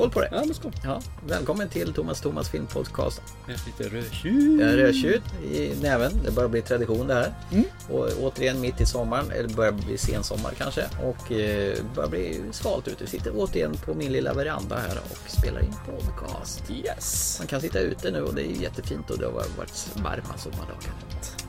skål 0.00 0.10
på 0.10 0.20
det! 0.20 0.28
Ja, 0.32 0.44
men 0.44 0.54
skål. 0.54 0.72
Ja, 0.84 1.00
välkommen 1.26 1.68
till 1.68 1.92
Thomas 1.92 2.20
Thomas 2.20 2.50
filmpodcast. 2.50 3.22
Med 3.46 3.56
lite 3.66 3.96
rödtjut. 3.96 4.60
Rödtjut 4.60 5.22
i 5.52 5.74
näven. 5.82 6.12
Det 6.24 6.30
börjar 6.30 6.48
bli 6.48 6.62
tradition 6.62 7.06
det 7.06 7.14
här. 7.14 7.34
Mm. 7.52 7.64
Och 7.88 8.08
återigen 8.20 8.60
mitt 8.60 8.80
i 8.80 8.86
sommaren, 8.86 9.30
eller 9.30 9.48
börjar 9.48 9.72
bli 9.72 9.98
sensommar 9.98 10.52
kanske. 10.58 10.84
Och 11.02 11.32
eh, 11.32 11.76
börjar 11.94 12.08
bli 12.10 12.40
svalt 12.52 12.88
ute. 12.88 13.04
Vi 13.04 13.10
sitter 13.10 13.32
återigen 13.36 13.72
på 13.84 13.94
min 13.94 14.12
lilla 14.12 14.34
veranda 14.34 14.76
här 14.76 15.00
och 15.10 15.30
spelar 15.30 15.60
in 15.60 15.74
podcast. 15.86 16.62
Yes. 16.70 17.36
Man 17.38 17.46
kan 17.46 17.60
sitta 17.60 17.78
ute 17.78 18.10
nu 18.10 18.22
och 18.22 18.34
det 18.34 18.42
är 18.42 18.62
jättefint 18.62 19.10
och 19.10 19.18
det 19.18 19.24
har 19.24 19.32
varit 19.32 19.88
varma 19.96 20.38
sommardagar. 20.38 20.92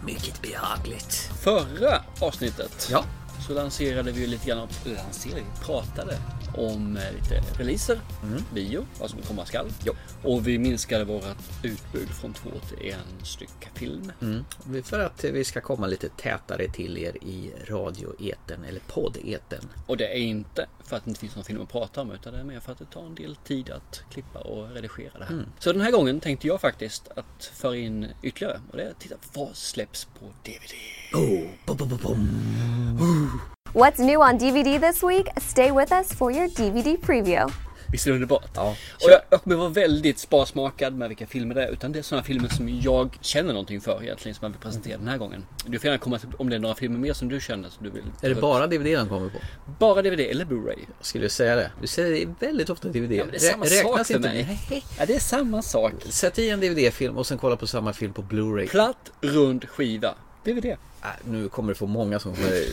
Mycket 0.05 0.41
behagligt. 0.41 1.13
Förra 1.43 2.01
avsnittet 2.19 2.87
Ja, 2.91 3.05
så 3.47 3.53
lanserade 3.53 4.11
vi 4.11 4.27
lite 4.27 4.47
grann, 4.47 4.67
lanserade, 4.85 5.43
pratade 5.65 6.17
om 6.55 6.97
eh, 6.97 7.03
lite 7.13 7.41
releaser, 7.57 7.99
bio, 8.53 8.85
vad 8.99 9.09
som 9.09 9.21
komma 9.21 9.45
skall. 9.45 9.67
Jo. 9.85 9.93
Och 10.23 10.47
vi 10.47 10.59
minskade 10.59 11.03
vårt 11.03 11.25
utbud 11.63 12.09
från 12.09 12.33
två 12.33 12.49
till 12.69 12.91
en 12.91 13.25
styck 13.25 13.69
film. 13.73 14.11
mm. 14.21 14.83
för 14.83 14.99
att 14.99 15.23
vi 15.23 15.43
ska 15.43 15.61
komma 15.61 15.87
lite 15.87 16.09
tätare 16.09 16.67
till 16.69 16.97
er 16.97 17.23
i 17.23 17.51
radioeten 17.67 18.63
eller 18.63 18.81
poddeten. 18.87 19.69
Och 19.87 19.97
det 19.97 20.07
är 20.07 20.19
inte 20.19 20.67
för 20.91 20.97
att 20.97 21.05
det 21.05 21.09
inte 21.09 21.19
finns 21.19 21.35
någon 21.35 21.43
film 21.45 21.61
att 21.61 21.69
prata 21.69 22.01
om 22.01 22.11
utan 22.11 22.33
det 22.33 22.39
är 22.39 22.43
mer 22.43 22.59
för 22.59 22.71
att 22.71 22.79
det 22.79 22.85
tar 22.85 23.05
en 23.05 23.15
del 23.15 23.35
tid 23.35 23.69
att 23.69 24.03
klippa 24.09 24.39
och 24.39 24.69
redigera 24.69 25.19
det 25.19 25.25
här. 25.25 25.45
Så 25.59 25.71
den 25.71 25.81
här 25.81 25.91
gången 25.91 26.19
tänkte 26.19 26.47
jag 26.47 26.61
faktiskt 26.61 27.07
att 27.15 27.51
föra 27.53 27.75
in 27.75 28.07
ytterligare 28.21 28.61
och 28.71 28.77
det 28.77 28.83
är 28.83 28.89
att 28.91 28.99
titta 28.99 29.15
vad 29.33 29.55
släpps 29.55 30.05
på 30.05 30.25
DVD. 30.43 30.73
Oh, 31.13 31.49
bom, 31.65 31.77
bom, 31.77 31.89
bom, 31.89 31.99
bom. 32.03 33.41
What's 33.73 33.99
new 33.99 34.19
on 34.19 34.37
DVD 34.37 34.81
this 34.81 35.03
week? 35.03 35.27
Stay 35.37 35.71
with 35.71 35.93
us 35.93 36.13
for 36.13 36.31
your 36.31 36.47
DVD 36.47 37.01
preview. 37.01 37.70
Visst 37.91 38.07
är 38.07 38.11
det 38.11 38.15
underbart? 38.15 38.49
Ja, 38.55 38.75
Och 39.05 39.11
jag, 39.11 39.21
jag 39.29 39.41
kommer 39.43 39.55
vara 39.55 39.69
väldigt 39.69 40.19
sparsmakad 40.19 40.93
med 40.95 41.07
vilka 41.09 41.27
filmer 41.27 41.55
det 41.55 41.63
är. 41.63 41.67
Utan 41.71 41.91
det 41.91 41.99
är 41.99 42.03
sådana 42.03 42.23
filmer 42.23 42.49
som 42.49 42.79
jag 42.81 43.17
känner 43.21 43.53
någonting 43.53 43.81
för 43.81 44.03
egentligen 44.03 44.35
som 44.35 44.45
jag 44.45 44.49
vill 44.49 44.59
presentera 44.59 44.97
den 44.97 45.07
här 45.07 45.17
gången. 45.17 45.45
Du 45.65 45.79
får 45.79 45.85
gärna 45.85 45.97
komma 45.97 46.19
till 46.19 46.29
om 46.37 46.49
det 46.49 46.55
är 46.55 46.59
några 46.59 46.75
filmer 46.75 46.99
mer 46.99 47.13
som 47.13 47.29
du 47.29 47.39
känner 47.39 47.69
som 47.69 47.83
du 47.83 47.89
vill. 47.89 48.03
Är 48.21 48.29
det 48.29 48.41
bara 48.41 48.67
DVD 48.67 48.85
de 48.97 49.09
kommer 49.09 49.29
på? 49.29 49.37
Bara 49.79 50.01
DVD 50.01 50.19
eller 50.19 50.45
Blu-ray? 50.45 50.79
Jag 50.97 51.05
skulle 51.05 51.29
säga 51.29 51.55
det. 51.55 51.71
Du 51.81 51.87
säger 51.87 52.25
det 52.39 52.45
väldigt 52.47 52.69
ofta 52.69 52.87
DVD. 52.87 53.11
Ja, 53.11 53.25
det 53.31 53.35
är 53.35 53.39
samma 53.39 53.65
Rä- 53.65 53.81
sak 53.81 54.07
för 54.07 54.19
mig. 54.19 54.59
Ja, 54.99 55.05
det 55.05 55.15
är 55.15 55.19
samma 55.19 55.61
sak. 55.61 55.93
Sätt 56.09 56.39
i 56.39 56.49
en 56.49 56.59
DVD-film 56.59 57.17
och 57.17 57.27
sen 57.27 57.37
kolla 57.37 57.55
på 57.55 57.67
samma 57.67 57.93
film 57.93 58.13
på 58.13 58.21
Blu-ray. 58.21 58.67
Platt, 58.67 59.11
rund 59.21 59.69
skiva. 59.69 60.15
DVD. 60.43 60.65
Äh, 61.03 61.07
nu 61.25 61.49
kommer 61.49 61.69
du 61.69 61.75
få 61.75 61.87
många 61.87 62.19
som 62.19 62.35
kommer 62.35 62.65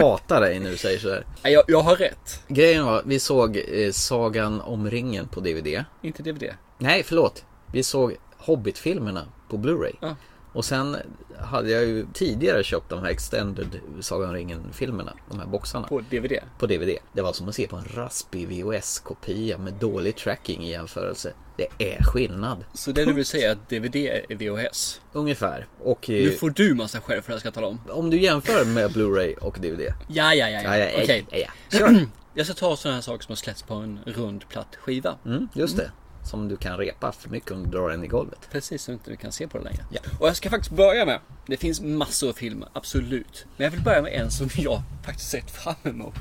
hata 0.00 0.40
dig 0.40 0.58
du 0.70 0.76
säger 0.76 0.98
sådär. 0.98 1.26
Ja, 1.42 1.50
jag, 1.50 1.64
jag 1.68 1.80
har 1.80 1.96
rätt. 1.96 2.42
Grejen 2.48 2.84
var, 2.84 3.02
vi 3.06 3.18
såg 3.20 3.56
eh, 3.56 3.92
Sagan 3.92 4.60
om 4.60 4.90
ringen 4.90 5.28
på 5.28 5.40
DVD. 5.40 5.84
Inte 6.02 6.22
DVD. 6.22 6.44
Nej, 6.78 7.02
förlåt. 7.02 7.44
Vi 7.72 7.82
såg 7.82 8.16
Hobbit-filmerna 8.38 9.24
på 9.48 9.56
Blu-ray. 9.56 9.94
Ja. 10.00 10.16
Och 10.52 10.64
sen 10.64 10.96
hade 11.38 11.70
jag 11.70 11.84
ju 11.84 12.06
tidigare 12.12 12.64
köpt 12.64 12.88
de 12.88 12.98
här 13.02 13.10
Extended 13.10 13.80
Sagan 14.00 14.32
ringen-filmerna. 14.32 15.12
De 15.30 15.38
här 15.38 15.46
boxarna. 15.46 15.86
På 15.88 16.00
DVD. 16.10 16.32
på 16.58 16.66
DVD. 16.66 16.98
Det 17.12 17.22
var 17.22 17.32
som 17.32 17.48
att 17.48 17.54
se 17.54 17.66
på 17.66 17.76
en 17.76 17.84
raspig 17.94 18.48
VHS-kopia 18.48 19.58
med 19.58 19.72
dålig 19.72 20.16
tracking 20.16 20.64
i 20.64 20.70
jämförelse. 20.70 21.32
Det 21.56 21.94
är 21.94 22.02
skillnad. 22.04 22.64
Så 22.74 22.92
det 22.92 23.04
du 23.04 23.12
vill 23.12 23.26
säga 23.26 23.48
är 23.48 23.52
att 23.52 23.68
DVD 23.68 23.96
är 23.96 24.34
VHS. 24.36 25.00
Ungefär. 25.12 25.66
Och 25.84 26.10
eh, 26.10 26.24
Nu 26.24 26.30
får 26.30 26.50
du 26.50 26.74
massa 26.74 27.00
skäl 27.00 27.22
för 27.22 27.28
det 27.28 27.34
jag 27.34 27.40
ska 27.40 27.50
tala 27.50 27.66
om. 27.66 27.80
om 27.88 28.10
du 28.10 28.20
jämför 28.20 28.64
med 28.64 28.90
Blu-ray 28.90 29.38
och 29.38 29.58
DVD. 29.60 29.80
Ja, 30.08 30.34
ja, 30.34 30.48
ja. 30.48 30.48
ja. 30.48 30.62
Ja, 30.62 30.76
ja, 30.76 30.90
ja, 30.96 31.02
Okej. 31.02 31.26
ja, 31.30 31.38
ja. 31.70 31.78
Kör. 31.78 32.06
Jag 32.34 32.46
ska 32.46 32.54
ta 32.54 32.76
sådana 32.76 32.94
här 32.94 33.02
saker 33.02 33.24
som 33.24 33.32
har 33.32 33.36
släppts 33.36 33.62
på 33.62 33.74
en 33.74 34.00
rund 34.06 34.48
platt 34.48 34.76
skiva. 34.80 35.16
Mm, 35.26 35.48
just 35.54 35.76
det. 35.76 35.90
Som 36.24 36.48
du 36.48 36.56
kan 36.56 36.76
repa 36.76 37.12
för 37.12 37.28
mycket 37.28 37.50
om 37.50 37.62
du 37.62 37.70
drar 37.70 37.90
den 37.90 38.04
i 38.04 38.06
golvet. 38.06 38.48
Precis 38.52 38.82
så 38.82 38.92
inte 38.92 39.10
du 39.10 39.16
kan 39.16 39.32
se 39.32 39.48
på 39.48 39.58
det 39.58 39.64
längre. 39.64 39.84
Ja. 39.90 40.00
Och 40.18 40.28
jag 40.28 40.36
ska 40.36 40.50
faktiskt 40.50 40.76
börja 40.76 41.06
med, 41.06 41.20
det 41.46 41.56
finns 41.56 41.80
massor 41.80 42.28
av 42.28 42.32
filmer, 42.32 42.68
absolut. 42.72 43.46
Men 43.56 43.64
jag 43.64 43.70
vill 43.70 43.82
börja 43.82 44.02
med 44.02 44.12
en 44.12 44.30
som 44.30 44.48
jag 44.56 44.82
faktiskt 45.04 45.30
sett 45.30 45.50
fram 45.50 45.74
emot. 45.82 46.14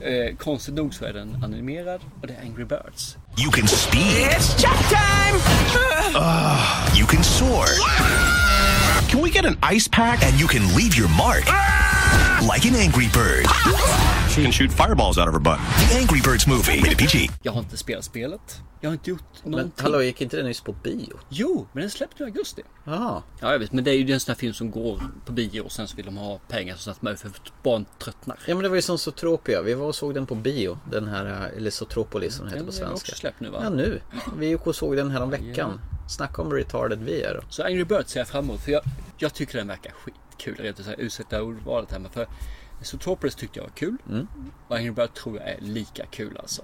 Eh, 0.00 0.36
konstigt 0.36 0.74
nog 0.74 0.94
så 0.94 1.04
är 1.04 1.12
den 1.12 1.44
animerad 1.44 2.00
och 2.20 2.26
det 2.26 2.34
är 2.34 2.40
Angry 2.42 2.64
Birds. 2.64 3.16
You 3.38 3.50
can 3.50 3.68
speed. 3.68 4.02
It's 4.02 4.60
check 4.60 4.88
time! 4.88 5.38
you 6.96 7.06
can 7.06 7.22
soar. 7.24 7.66
Can 9.08 9.22
we 9.22 9.30
get 9.30 9.44
an 9.44 9.56
ice 9.76 9.88
pack? 9.88 10.22
And 10.24 10.40
you 10.40 10.48
can 10.48 10.62
leave 10.76 10.96
your 10.98 11.08
mark. 11.08 11.48
Like 12.54 12.68
an 12.68 12.74
Angry 12.76 13.08
Bird. 13.14 13.46
She 14.30 14.42
can 14.42 14.52
shoot 14.52 14.72
fireballs 14.72 15.18
out 15.18 15.26
of 15.28 15.32
her 15.34 15.40
butt. 15.40 15.58
The 15.88 15.98
Angry 15.98 16.20
Birds 16.20 16.46
movie. 16.46 16.80
Rated 16.80 16.98
PG. 16.98 17.30
Jag 17.42 17.52
har 17.52 17.60
inte 17.60 17.76
spelat 17.76 18.04
spelet. 18.04 18.60
Jag 18.80 18.90
har 18.90 18.92
inte 18.94 19.10
gjort 19.10 19.22
Men 19.42 19.50
någonting. 19.50 19.82
hallå, 19.84 20.02
gick 20.02 20.20
inte 20.20 20.36
den 20.36 20.46
nyss 20.46 20.60
på 20.60 20.72
bio? 20.72 21.18
Jo, 21.28 21.66
men 21.72 21.80
den 21.80 21.90
släppte 21.90 22.22
i 22.22 22.26
augusti. 22.26 22.62
Jaha. 22.84 23.22
Ja, 23.40 23.52
jag 23.52 23.58
vet. 23.58 23.72
Men 23.72 23.84
det 23.84 23.90
är 23.90 23.94
ju 23.94 24.12
en 24.14 24.20
sån 24.20 24.32
här 24.32 24.38
film 24.38 24.54
som 24.54 24.70
går 24.70 25.02
på 25.24 25.32
bio 25.32 25.60
och 25.60 25.72
sen 25.72 25.88
så 25.88 25.96
vill 25.96 26.04
de 26.06 26.16
ha 26.16 26.38
pengar 26.48 26.76
så 26.76 26.90
att 26.90 27.02
man 27.02 27.16
för 27.16 27.28
att 27.28 27.62
barn 27.62 27.86
tröttnar. 27.98 28.38
Ja 28.46 28.54
men 28.54 28.62
det 28.62 28.68
var 28.68 28.76
ju 28.76 28.82
som 28.82 28.98
Zootropia. 28.98 29.62
Vi 29.62 29.74
var 29.74 29.86
och 29.86 29.94
såg 29.94 30.14
den 30.14 30.26
på 30.26 30.34
bio. 30.34 30.78
Den 30.90 31.08
här, 31.08 31.24
eller 31.56 31.70
Zootropolis 31.70 32.34
som 32.34 32.44
den 32.44 32.54
heter 32.54 32.64
Den 32.64 32.66
på 32.66 32.72
är 32.72 32.76
svenska. 32.86 32.94
också 32.94 33.14
släppt 33.16 33.40
nu 33.40 33.48
va? 33.50 33.60
Ja 33.62 33.68
nu. 33.70 34.00
Vi 34.38 34.46
gick 34.48 34.66
och 34.66 34.76
såg 34.76 34.96
den 34.96 35.10
här 35.10 35.22
om 35.22 35.30
veckan. 35.30 35.80
Snacka 36.08 36.42
om 36.42 36.52
retarded 36.52 36.98
vi 37.02 37.22
är 37.22 37.34
då. 37.34 37.40
Så 37.50 37.62
Angry 37.62 37.84
Birds 37.84 38.10
ser 38.12 38.20
jag 38.20 38.28
fram 38.28 38.44
emot. 38.44 38.60
För 38.60 38.72
jag, 38.72 38.82
jag 39.18 39.34
tycker 39.34 39.58
den 39.58 39.68
verkar 39.68 39.92
Rent 40.46 40.80
ut 40.80 40.86
sagt, 40.86 40.98
ursäkta 40.98 41.42
ordvalet 41.42 41.92
här 41.92 41.98
men 41.98 42.10
för 42.10 42.28
Zootropolis 42.82 43.34
tyckte 43.34 43.58
jag 43.58 43.64
var 43.64 43.70
kul. 43.74 43.96
Och 44.68 44.76
Angry 44.76 44.90
Birds 44.90 45.12
tror 45.22 45.36
jag 45.36 45.48
är 45.48 45.56
lika 45.60 46.06
kul 46.06 46.36
alltså. 46.38 46.62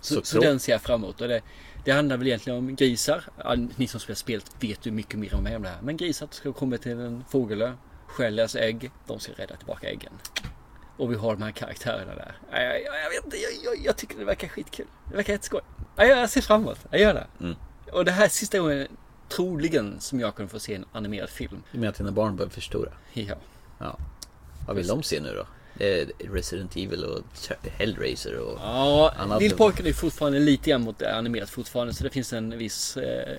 Så, 0.00 0.14
så 0.24 0.38
Zootro- 0.38 0.40
den 0.40 0.60
ser 0.60 0.72
jag 0.72 0.80
fram 0.82 1.04
emot. 1.04 1.20
Och 1.20 1.28
det, 1.28 1.40
det 1.84 1.90
handlar 1.92 2.16
väl 2.16 2.26
egentligen 2.26 2.58
om 2.58 2.76
grisar. 2.76 3.24
Ni 3.76 3.86
som 3.86 4.00
spelar 4.00 4.14
spelet 4.16 4.50
vet 4.60 4.86
ju 4.86 4.90
mycket 4.90 5.18
mer 5.18 5.34
om 5.34 5.42
mig 5.42 5.56
om 5.56 5.62
det 5.62 5.68
här. 5.68 5.78
Men 5.82 5.96
grisar 5.96 6.28
ska 6.30 6.52
komma 6.52 6.76
till 6.76 6.92
en 6.92 7.24
fågelö, 7.30 7.72
stjäla 8.06 8.36
deras 8.36 8.56
ägg. 8.56 8.90
De 9.06 9.20
ska 9.20 9.32
rädda 9.32 9.56
tillbaka 9.56 9.88
äggen. 9.88 10.12
Och 10.96 11.12
vi 11.12 11.16
har 11.16 11.32
de 11.36 11.42
här 11.42 11.50
karaktärerna 11.52 12.14
där. 12.14 12.38
Ja, 12.50 12.58
Jag, 12.62 12.82
jag, 12.82 13.04
jag 13.04 13.10
vet 13.10 13.24
inte, 13.24 13.36
jag, 13.36 13.76
jag, 13.84 13.96
tycker 13.96 14.18
det 14.18 14.24
verkar 14.24 14.48
skitkul. 14.48 14.86
Det 15.10 15.16
verkar 15.16 15.32
jätteskoj. 15.32 15.60
Ja, 15.96 16.04
jag 16.04 16.30
ser 16.30 16.40
fram 16.40 16.60
emot. 16.62 16.78
Jag 16.90 17.00
gör 17.00 17.14
det. 17.14 17.26
Och 17.92 18.04
det 18.04 18.10
här 18.12 18.24
är 18.24 18.28
sista 18.28 18.58
gången 18.58 18.88
troligen 19.36 20.00
som 20.00 20.20
jag 20.20 20.34
kommer 20.34 20.48
få 20.48 20.58
se 20.58 20.74
en 20.74 20.84
animerad 20.92 21.30
film. 21.30 21.62
Du 21.72 21.78
menar 21.78 21.90
att 21.90 21.98
dina 21.98 22.12
barn 22.12 22.36
börjar 22.36 22.50
förstora? 22.50 22.90
Ja. 23.12 23.34
Ja. 23.78 23.98
Vad 24.66 24.76
vill 24.76 24.86
de 24.86 25.02
se 25.02 25.20
nu 25.20 25.34
då? 25.34 25.46
Resident 26.32 26.76
Evil 26.76 27.04
och 27.04 27.22
Hellraiser 27.78 28.36
och... 28.38 28.58
Ja, 28.62 29.14
Annat- 29.18 29.40
lillpojken 29.42 29.86
är 29.86 29.92
fortfarande 29.92 30.38
lite 30.38 30.70
grann 30.70 30.82
mot 30.82 31.02
animerat 31.02 31.50
fortfarande 31.50 31.94
så 31.94 32.04
det 32.04 32.10
finns 32.10 32.32
en 32.32 32.58
viss 32.58 32.96
eh, 32.96 33.36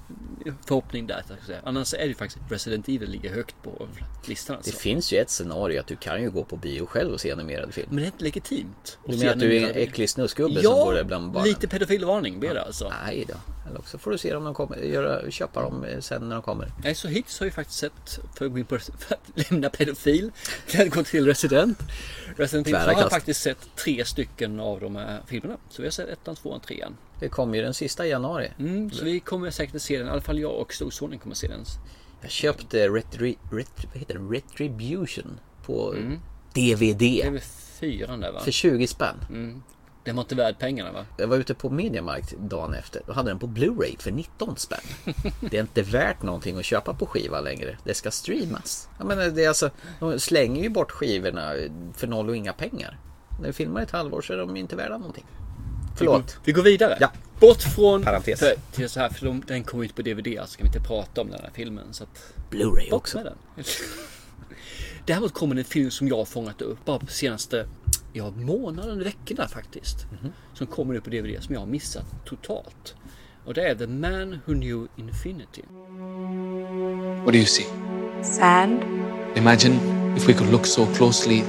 förhoppning 0.65 1.07
där. 1.07 1.23
Annars 1.63 1.93
är 1.93 1.97
det 1.97 2.05
ju 2.07 2.13
faktiskt 2.15 2.51
Resident 2.51 2.87
Evil 2.89 3.09
ligger 3.09 3.33
högt 3.33 3.55
på 3.63 3.87
listan 4.25 4.55
alltså. 4.55 4.71
Det 4.71 4.77
finns 4.77 5.13
ju 5.13 5.17
ett 5.17 5.29
scenario 5.29 5.79
att 5.79 5.87
du 5.87 5.95
kan 5.95 6.21
ju 6.21 6.31
gå 6.31 6.43
på 6.43 6.55
bio 6.57 6.85
själv 6.85 7.13
och 7.13 7.21
se 7.21 7.31
animerad 7.31 7.73
film. 7.73 7.87
Men 7.89 7.97
det 7.97 8.03
är 8.03 8.05
inte 8.05 8.23
legitimt. 8.23 8.97
Du 9.07 9.17
menar 9.17 9.31
att 9.33 9.39
du 9.39 9.57
är 9.57 9.69
en 9.69 9.75
äcklig 9.75 10.09
snuskgubbe 10.09 10.53
som 10.53 10.63
Ja, 10.63 10.83
går 10.85 10.93
där 10.93 11.03
bland 11.03 11.31
barnen? 11.31 11.47
lite 11.47 11.67
pedofilvarning 11.67 12.39
blir 12.39 12.53
det 12.53 12.61
alltså. 12.63 12.93
Nej 13.05 13.25
då. 13.27 13.33
Eller 13.71 13.79
också 13.79 13.97
får 13.97 14.11
du 14.11 14.17
se 14.17 14.35
om 14.35 14.43
de 14.43 14.53
kommer, 14.53 14.77
göra, 14.77 15.31
köpa 15.31 15.61
dem 15.61 15.83
eh, 15.83 15.99
sen 15.99 16.29
när 16.29 16.35
de 16.35 16.41
kommer. 16.41 16.71
Nej, 16.83 16.95
så 16.95 17.07
hittills 17.07 17.39
har 17.39 17.47
jag 17.47 17.53
faktiskt 17.53 17.79
sett, 17.79 18.19
för 18.35 18.45
att 18.45 18.51
gå 18.51 18.59
in 18.59 18.65
på 18.65 18.77
för 18.77 19.15
att 19.15 19.49
lämna 19.51 19.69
pedofil, 19.69 20.31
till 20.67 20.81
att 20.81 20.89
gå 20.89 21.03
till 21.03 21.25
Resident. 21.25 21.79
Resident 22.35 22.67
Evil 22.67 22.79
har 22.79 23.01
jag 23.01 23.09
faktiskt 23.09 23.41
sett 23.41 23.75
tre 23.75 24.05
stycken 24.05 24.59
av 24.59 24.79
de 24.79 24.95
här 24.95 25.21
filmerna. 25.27 25.57
Så 25.69 25.81
vi 25.81 25.87
har 25.87 25.91
sett 25.91 26.09
ettan, 26.09 26.35
tvåan, 26.35 26.59
trean. 26.59 26.97
Det 27.19 27.29
kommer 27.29 27.57
ju 27.57 27.63
den 27.63 27.73
sista 27.73 28.07
januari. 28.07 28.51
Mm, 28.59 28.91
så 28.91 29.05
vi 29.05 29.19
kommer 29.19 29.51
säkert 29.51 29.75
att 29.75 29.81
se 29.81 29.97
den, 29.97 30.07
i 30.07 30.09
alla 30.09 30.21
fall 30.21 30.39
jag 30.39 30.55
och 30.55 30.73
storsonen 30.73 31.19
kommer 31.19 31.33
att 31.33 31.37
se 31.37 31.47
den. 31.47 31.65
Jag 32.21 32.31
köpte 32.31 32.87
retri, 32.87 33.37
ret, 33.51 33.85
vad 33.93 33.99
heter 33.99 34.13
det? 34.13 34.37
Retribution 34.37 35.39
på 35.65 35.95
DVD. 36.53 36.99
Det 36.99 37.21
är 37.21 37.31
väl 37.31 37.41
fyran 37.79 38.19
där 38.19 38.31
va? 38.31 38.39
För 38.39 38.51
20 38.51 38.87
spänn. 38.87 39.15
Den 40.03 40.15
var 40.15 40.23
inte 40.23 40.35
värd 40.35 40.59
pengarna 40.59 40.91
va? 40.91 41.05
Jag 41.17 41.27
var 41.27 41.37
ute 41.37 41.53
på 41.53 41.69
Mediamarkt 41.69 42.33
dagen 42.37 42.73
efter 42.73 43.01
och 43.07 43.15
hade 43.15 43.29
den 43.29 43.39
på 43.39 43.47
Blu-ray 43.47 43.99
för 43.99 44.11
19 44.11 44.57
spänn. 44.57 44.79
Det 45.51 45.57
är 45.57 45.61
inte 45.61 45.81
värt 45.81 46.23
någonting 46.23 46.57
att 46.57 46.65
köpa 46.65 46.93
på 46.93 47.05
skiva 47.05 47.41
längre. 47.41 47.77
Det 47.83 47.93
ska 47.93 48.11
streamas. 48.11 48.89
Jag 48.97 49.07
menar, 49.07 49.27
det 49.27 49.43
är 49.43 49.47
alltså, 49.47 49.69
de 49.99 50.19
slänger 50.19 50.63
ju 50.63 50.69
bort 50.69 50.91
skivorna 50.91 51.53
för 51.95 52.07
noll 52.07 52.29
och 52.29 52.35
inga 52.35 52.53
pengar. 52.53 52.99
När 53.39 53.47
vi 53.47 53.53
filmar 53.53 53.81
ett 53.81 53.91
halvår 53.91 54.21
så 54.21 54.33
är 54.33 54.37
de 54.37 54.57
inte 54.57 54.75
värda 54.75 54.97
någonting. 54.97 55.25
Förlåt. 55.97 56.37
Vi 56.43 56.51
går 56.51 56.63
vidare. 56.63 56.97
Ja. 56.99 57.11
Bort 57.39 57.61
från... 57.61 58.03
Parentes. 58.03 58.39
För, 58.39 58.53
till 58.71 58.89
så 58.89 58.99
här, 58.99 59.09
för 59.09 59.25
de, 59.25 59.43
den 59.47 59.63
kommer 59.63 59.85
ut 59.85 59.95
på 59.95 60.01
DVD, 60.01 60.39
alltså 60.39 60.57
kan 60.57 60.63
vi 60.63 60.77
inte 60.77 60.87
prata 60.87 61.21
om 61.21 61.29
den 61.29 61.41
här 61.41 61.49
filmen. 61.53 61.93
Så 61.93 62.03
att, 62.03 62.33
Blu-ray 62.51 62.91
också. 62.91 63.17
med 63.17 63.25
den. 63.25 63.65
Däremot 65.05 65.33
kommer 65.33 65.55
en 65.55 65.63
film 65.63 65.91
som 65.91 66.07
jag 66.07 66.17
har 66.17 66.25
fångat 66.25 66.61
upp 66.61 66.85
bara 66.85 66.99
på 66.99 67.07
senaste 67.07 67.67
ja, 68.13 68.31
månaden, 68.31 69.03
veckorna 69.03 69.47
faktiskt. 69.47 70.07
Mhm. 70.11 70.31
Som 70.53 70.67
kommer 70.67 70.93
ut 70.93 71.03
på 71.03 71.09
DVD 71.09 71.43
som 71.43 71.53
jag 71.53 71.61
har 71.61 71.67
missat 71.67 72.05
totalt. 72.25 72.95
Och 73.45 73.53
det 73.53 73.61
är 73.69 73.75
The 73.75 73.87
Man 73.87 74.39
Who 74.45 74.53
Knew 74.53 74.87
Infinity. 74.95 75.61
What 77.23 77.33
do 77.33 77.37
you 77.37 77.45
see? 77.45 77.65
Sand. 78.23 78.79
Imagine 79.35 79.79
if 80.17 80.29
we 80.29 80.33
could 80.33 80.51
look 80.51 80.65
so 80.65 80.85
closely, 80.85 81.43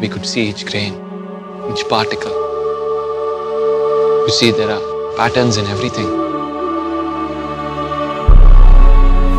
we 0.00 0.08
could 0.08 0.26
see 0.26 0.48
each 0.48 0.64
grain, 0.66 0.94
each 1.72 1.88
particle. 1.88 2.32
You 4.22 4.30
see, 4.30 4.52
there 4.52 4.72
are 4.72 5.16
patterns 5.16 5.56
in 5.58 5.66
everything. 5.66 6.06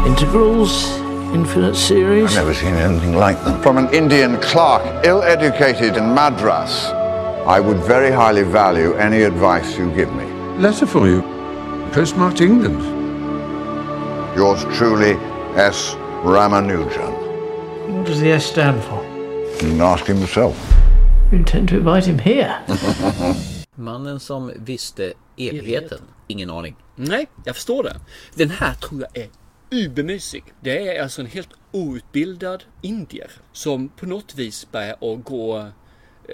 Integrals, 0.07 1.02
infinite 1.33 1.75
series. 1.75 2.25
I've 2.31 2.45
never 2.45 2.53
seen 2.53 2.75
anything 2.75 3.13
like 3.15 3.43
them. 3.43 3.61
From 3.61 3.77
an 3.77 3.93
Indian 3.93 4.37
clerk, 4.41 5.05
ill 5.05 5.23
educated 5.23 5.97
in 5.97 6.13
Madras, 6.13 6.91
I 7.45 7.59
would 7.59 7.77
very 7.77 8.11
highly 8.11 8.43
value 8.43 8.93
any 8.93 9.23
advice 9.23 9.77
you 9.77 9.91
give 9.95 10.13
me. 10.13 10.25
Letter 10.59 10.85
for 10.85 11.07
you. 11.07 11.21
Postmarked 11.91 12.41
England. 12.41 12.81
Yours 14.35 14.65
truly, 14.77 15.13
S. 15.55 15.95
Ramanujan. 16.23 17.13
What 17.89 18.05
does 18.05 18.19
the 18.19 18.31
S 18.31 18.45
stand 18.45 18.81
for? 18.83 19.03
You 19.61 19.69
can 19.71 19.81
ask 19.81 20.05
him 20.05 20.17
yourself. 20.17 20.55
You 21.31 21.39
intend 21.39 21.69
to 21.69 21.77
invite 21.77 22.05
him 22.05 22.19
here? 22.19 22.55
Mannen 23.75 24.19
som 24.19 24.51
visste 24.55 25.13
evigheten. 25.37 25.99
Ingen 26.27 26.49
aning. 26.49 26.75
Nej, 26.95 27.27
jag 27.43 27.55
förstår 27.55 27.83
det. 27.83 27.95
Den 28.35 28.49
här 28.49 28.73
tror 28.73 29.01
jag 29.01 29.23
är 29.23 29.29
übermysig. 29.73 30.43
Det 30.61 30.87
är 30.87 31.03
alltså 31.03 31.21
en 31.21 31.27
helt 31.27 31.49
outbildad 31.71 32.63
indier 32.81 33.31
som 33.51 33.89
på 33.89 34.05
något 34.05 34.35
vis 34.35 34.71
börjar 34.71 34.93
att 34.93 35.23
gå 35.23 35.57
eh, 35.57 35.67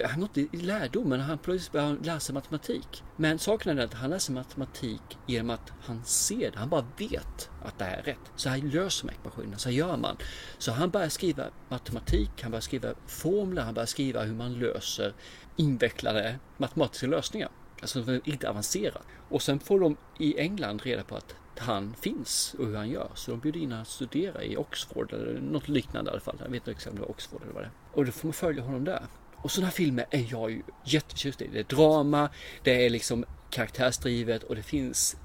han 0.04 0.22
har 0.22 0.22
inte 0.22 0.40
i 0.40 0.60
lärdom, 0.60 1.08
men 1.08 1.20
han 1.20 1.38
plötsligt 1.38 1.72
börjar 1.72 1.96
lära 2.02 2.20
sig 2.20 2.34
matematik. 2.34 3.02
Men 3.16 3.38
saken 3.38 3.78
är 3.78 3.84
att 3.84 3.94
han 3.94 4.10
läser 4.10 4.32
matematik 4.32 5.18
genom 5.26 5.50
att 5.50 5.72
han 5.80 6.04
ser 6.04 6.50
det. 6.50 6.58
Han 6.58 6.68
bara 6.68 6.86
vet 6.98 7.50
att 7.64 7.78
det 7.78 7.84
här 7.84 7.98
är 7.98 8.02
rätt. 8.02 8.32
Så 8.36 8.48
här 8.48 8.58
löser 8.58 9.06
man 9.06 9.14
ekvationen, 9.14 9.58
så 9.58 9.68
här 9.68 9.76
gör 9.76 9.96
man. 9.96 10.16
Så 10.58 10.72
han 10.72 10.90
börjar 10.90 11.08
skriva 11.08 11.44
matematik, 11.68 12.30
han 12.42 12.50
börjar 12.50 12.60
skriva 12.60 12.94
formler, 13.06 13.62
han 13.62 13.74
börjar 13.74 13.86
skriva 13.86 14.22
hur 14.22 14.34
man 14.34 14.52
löser 14.52 15.14
invecklade 15.56 16.38
matematiska 16.56 17.06
lösningar. 17.06 17.48
Alltså 17.80 18.20
inte 18.24 18.50
avancerat. 18.50 19.02
Och 19.28 19.42
sen 19.42 19.60
får 19.60 19.80
de 19.80 19.96
i 20.18 20.38
England 20.38 20.82
reda 20.82 21.04
på 21.04 21.16
att 21.16 21.34
han 21.60 21.94
finns 22.00 22.54
och 22.58 22.66
hur 22.66 22.76
han 22.76 22.88
gör. 22.88 23.10
Så 23.14 23.30
de 23.30 23.40
bjuder 23.40 23.60
in 23.60 23.70
honom 23.70 23.82
att 23.82 23.88
studera 23.88 24.44
i 24.44 24.56
Oxford 24.56 25.12
eller 25.12 25.40
något 25.40 25.68
liknande 25.68 26.10
i 26.10 26.12
alla 26.12 26.20
fall. 26.20 26.36
Jag 26.38 26.50
vet 26.50 26.54
inte 26.54 26.70
exakt 26.70 26.86
om 26.86 26.94
det 26.94 27.00
var 27.00 27.10
Oxford 27.10 27.42
eller 27.42 27.52
vad 27.52 27.62
det 27.62 27.66
är. 27.66 27.72
Och 27.92 28.04
då 28.06 28.12
får 28.12 28.28
man 28.28 28.32
följa 28.32 28.62
honom 28.62 28.84
där. 28.84 29.02
Och 29.36 29.50
sådana 29.50 29.66
här 29.66 29.72
filmer 29.72 30.06
är 30.10 30.26
jag 30.30 30.50
ju 30.50 30.62
jätteförtjust 30.84 31.42
i. 31.42 31.48
Det 31.52 31.58
är 31.58 31.64
drama, 31.64 32.28
det 32.62 32.86
är 32.86 32.90
liksom 32.90 33.24
karaktärsdrivet 33.50 34.42
och 34.42 34.56
det 34.56 34.62
finns 34.62 35.16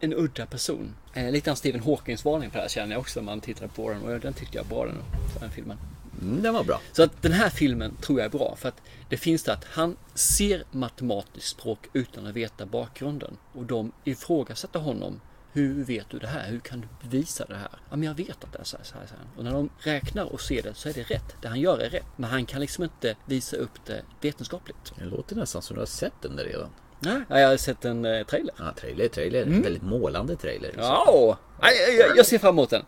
en 0.00 0.14
udda 0.14 0.46
person. 0.46 0.94
Eh, 1.14 1.30
lite 1.30 1.50
av 1.50 1.54
Stephen 1.54 1.82
Hawkings 1.82 2.24
varning 2.24 2.50
på 2.50 2.56
det 2.56 2.62
här 2.62 2.68
känner 2.68 2.92
jag 2.92 3.00
också 3.00 3.20
när 3.20 3.24
man 3.24 3.40
tittar 3.40 3.68
på 3.68 3.90
den 3.90 4.02
och 4.02 4.20
den 4.20 4.32
tyckte 4.32 4.56
jag 4.56 4.64
var 4.64 4.86
den, 4.86 4.98
den 5.40 5.50
filmen. 5.50 5.78
Mm, 6.22 6.42
den 6.42 6.54
var 6.54 6.64
bra. 6.64 6.80
Så 6.92 7.02
att 7.02 7.22
den 7.22 7.32
här 7.32 7.50
filmen 7.50 7.96
tror 7.96 8.18
jag 8.18 8.26
är 8.26 8.38
bra 8.38 8.56
för 8.56 8.68
att 8.68 8.82
det 9.08 9.16
finns 9.16 9.42
det 9.42 9.52
att 9.52 9.64
han 9.64 9.96
ser 10.14 10.64
matematiskt 10.70 11.48
språk 11.48 11.88
utan 11.92 12.26
att 12.26 12.34
veta 12.34 12.66
bakgrunden 12.66 13.36
och 13.52 13.64
de 13.64 13.92
ifrågasätter 14.04 14.80
honom. 14.80 15.20
Hur 15.52 15.84
vet 15.84 16.10
du 16.10 16.18
det 16.18 16.26
här? 16.26 16.48
Hur 16.50 16.60
kan 16.60 16.80
du 16.80 17.08
bevisa 17.08 17.44
det 17.44 17.54
här? 17.54 17.68
Ja, 17.90 17.96
men 17.96 18.02
jag 18.02 18.14
vet 18.14 18.44
att 18.44 18.52
det 18.52 18.58
är 18.58 18.64
så 18.64 18.76
här, 18.76 18.84
så 18.84 18.94
här, 18.98 19.06
så 19.06 19.14
här. 19.14 19.24
Och 19.36 19.44
när 19.44 19.52
de 19.52 19.70
räknar 19.78 20.24
och 20.32 20.40
ser 20.40 20.62
det 20.62 20.74
så 20.74 20.88
är 20.88 20.92
det 20.92 21.02
rätt. 21.02 21.36
Det 21.42 21.48
han 21.48 21.60
gör 21.60 21.78
är 21.78 21.90
rätt. 21.90 22.06
Men 22.16 22.30
han 22.30 22.46
kan 22.46 22.60
liksom 22.60 22.84
inte 22.84 23.16
visa 23.26 23.56
upp 23.56 23.84
det 23.86 24.02
vetenskapligt. 24.20 24.92
Det 24.98 25.04
låter 25.04 25.36
nästan 25.36 25.62
som 25.62 25.74
du 25.74 25.80
har 25.80 25.86
sett 25.86 26.12
den 26.22 26.36
där 26.36 26.44
redan. 26.44 26.68
Nej, 27.00 27.22
jag 27.28 27.48
har 27.48 27.56
sett 27.56 27.84
en 27.84 28.04
eh, 28.04 28.26
trailer. 28.26 28.54
Ja, 28.58 28.72
trailer, 28.80 29.08
trailer. 29.08 29.42
En 29.42 29.62
väldigt 29.62 29.82
målande 29.82 30.36
trailer. 30.36 30.66
liksom. 30.68 30.82
Ja, 30.84 31.38
jag, 31.60 31.94
jag, 32.08 32.16
jag 32.16 32.26
ser 32.26 32.38
fram 32.38 32.54
emot 32.54 32.70
den. 32.70 32.82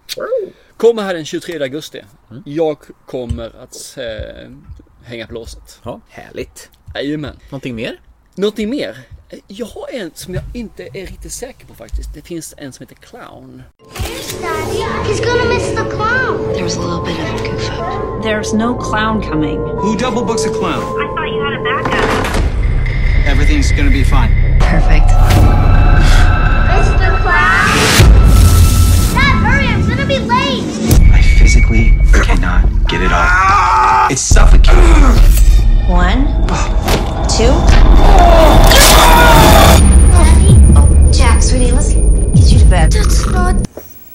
Kommer 0.77 1.03
här 1.03 1.15
den 1.15 1.25
23 1.25 1.63
augusti. 1.63 2.05
Jag 2.45 2.79
kommer 3.07 3.57
att 3.63 3.97
eh, 3.99 4.51
hänga 5.05 5.27
på 5.27 5.35
låset. 5.35 5.81
Ja, 5.85 6.01
härligt. 6.09 6.71
Jajamän. 6.95 7.37
Någonting 7.51 7.75
mer? 7.75 8.01
Någonting 8.35 8.71
mer? 8.71 8.99
Jag 9.47 9.67
har 9.67 9.89
en 9.93 10.11
som 10.15 10.35
jag 10.35 10.43
inte 10.53 10.83
är 10.83 11.07
riktigt 11.07 11.33
säker 11.33 11.67
på 11.67 11.75
faktiskt. 11.75 12.15
Det 12.15 12.23
finns 12.23 12.55
en 12.57 12.73
som 12.73 12.87
heter 12.87 12.95
Clown. 12.95 13.63
He's 13.95 15.25
gonna 15.25 15.45
miss 15.55 15.69
the 15.71 15.85
clown. 15.97 16.53
There 16.55 16.65
was 16.65 16.77
a 16.77 16.81
little 16.81 17.05
bit 17.05 17.19
of 17.19 17.41
a 17.41 17.49
goof 17.49 17.71
up. 17.71 18.25
There's 18.25 18.53
no 18.57 18.79
clown 18.79 19.23
coming. 19.23 19.59
Who 19.59 19.97
double 19.97 20.25
books 20.25 20.45
a 20.47 20.49
clown? 20.49 20.83
I 20.83 21.07
thought 21.15 21.29
you 21.29 21.43
had 21.45 21.53
a 21.53 21.63
backup. 21.65 23.27
Everything's 23.27 23.73
gonna 23.73 23.91
be 23.91 24.05
fine. 24.05 24.31
Perfect. 24.61 25.09
Mr. 26.75 27.09
Clown. 27.23 27.69
Dad, 29.15 29.35
hurry! 29.45 29.67
I'm 29.67 29.89
gonna 29.89 30.07
be 30.07 30.19
late. 30.19 30.65
I 31.13 31.23
physically 31.39 31.99
cannot 32.25 32.89
get 32.89 33.03
it 33.03 33.13
off. 33.13 34.11
It's 34.11 34.23
suffocating. 34.23 35.05
One, 35.89 36.25
two. 37.29 37.51
Oh, 40.77 41.11
Jack, 41.13 41.43
sweetie, 41.43 41.73
let's 41.73 41.95
Get 41.95 42.53
you 42.53 42.59
to 42.59 42.67
bed. 42.67 42.93
That's 42.93 43.27
not. 43.27 43.57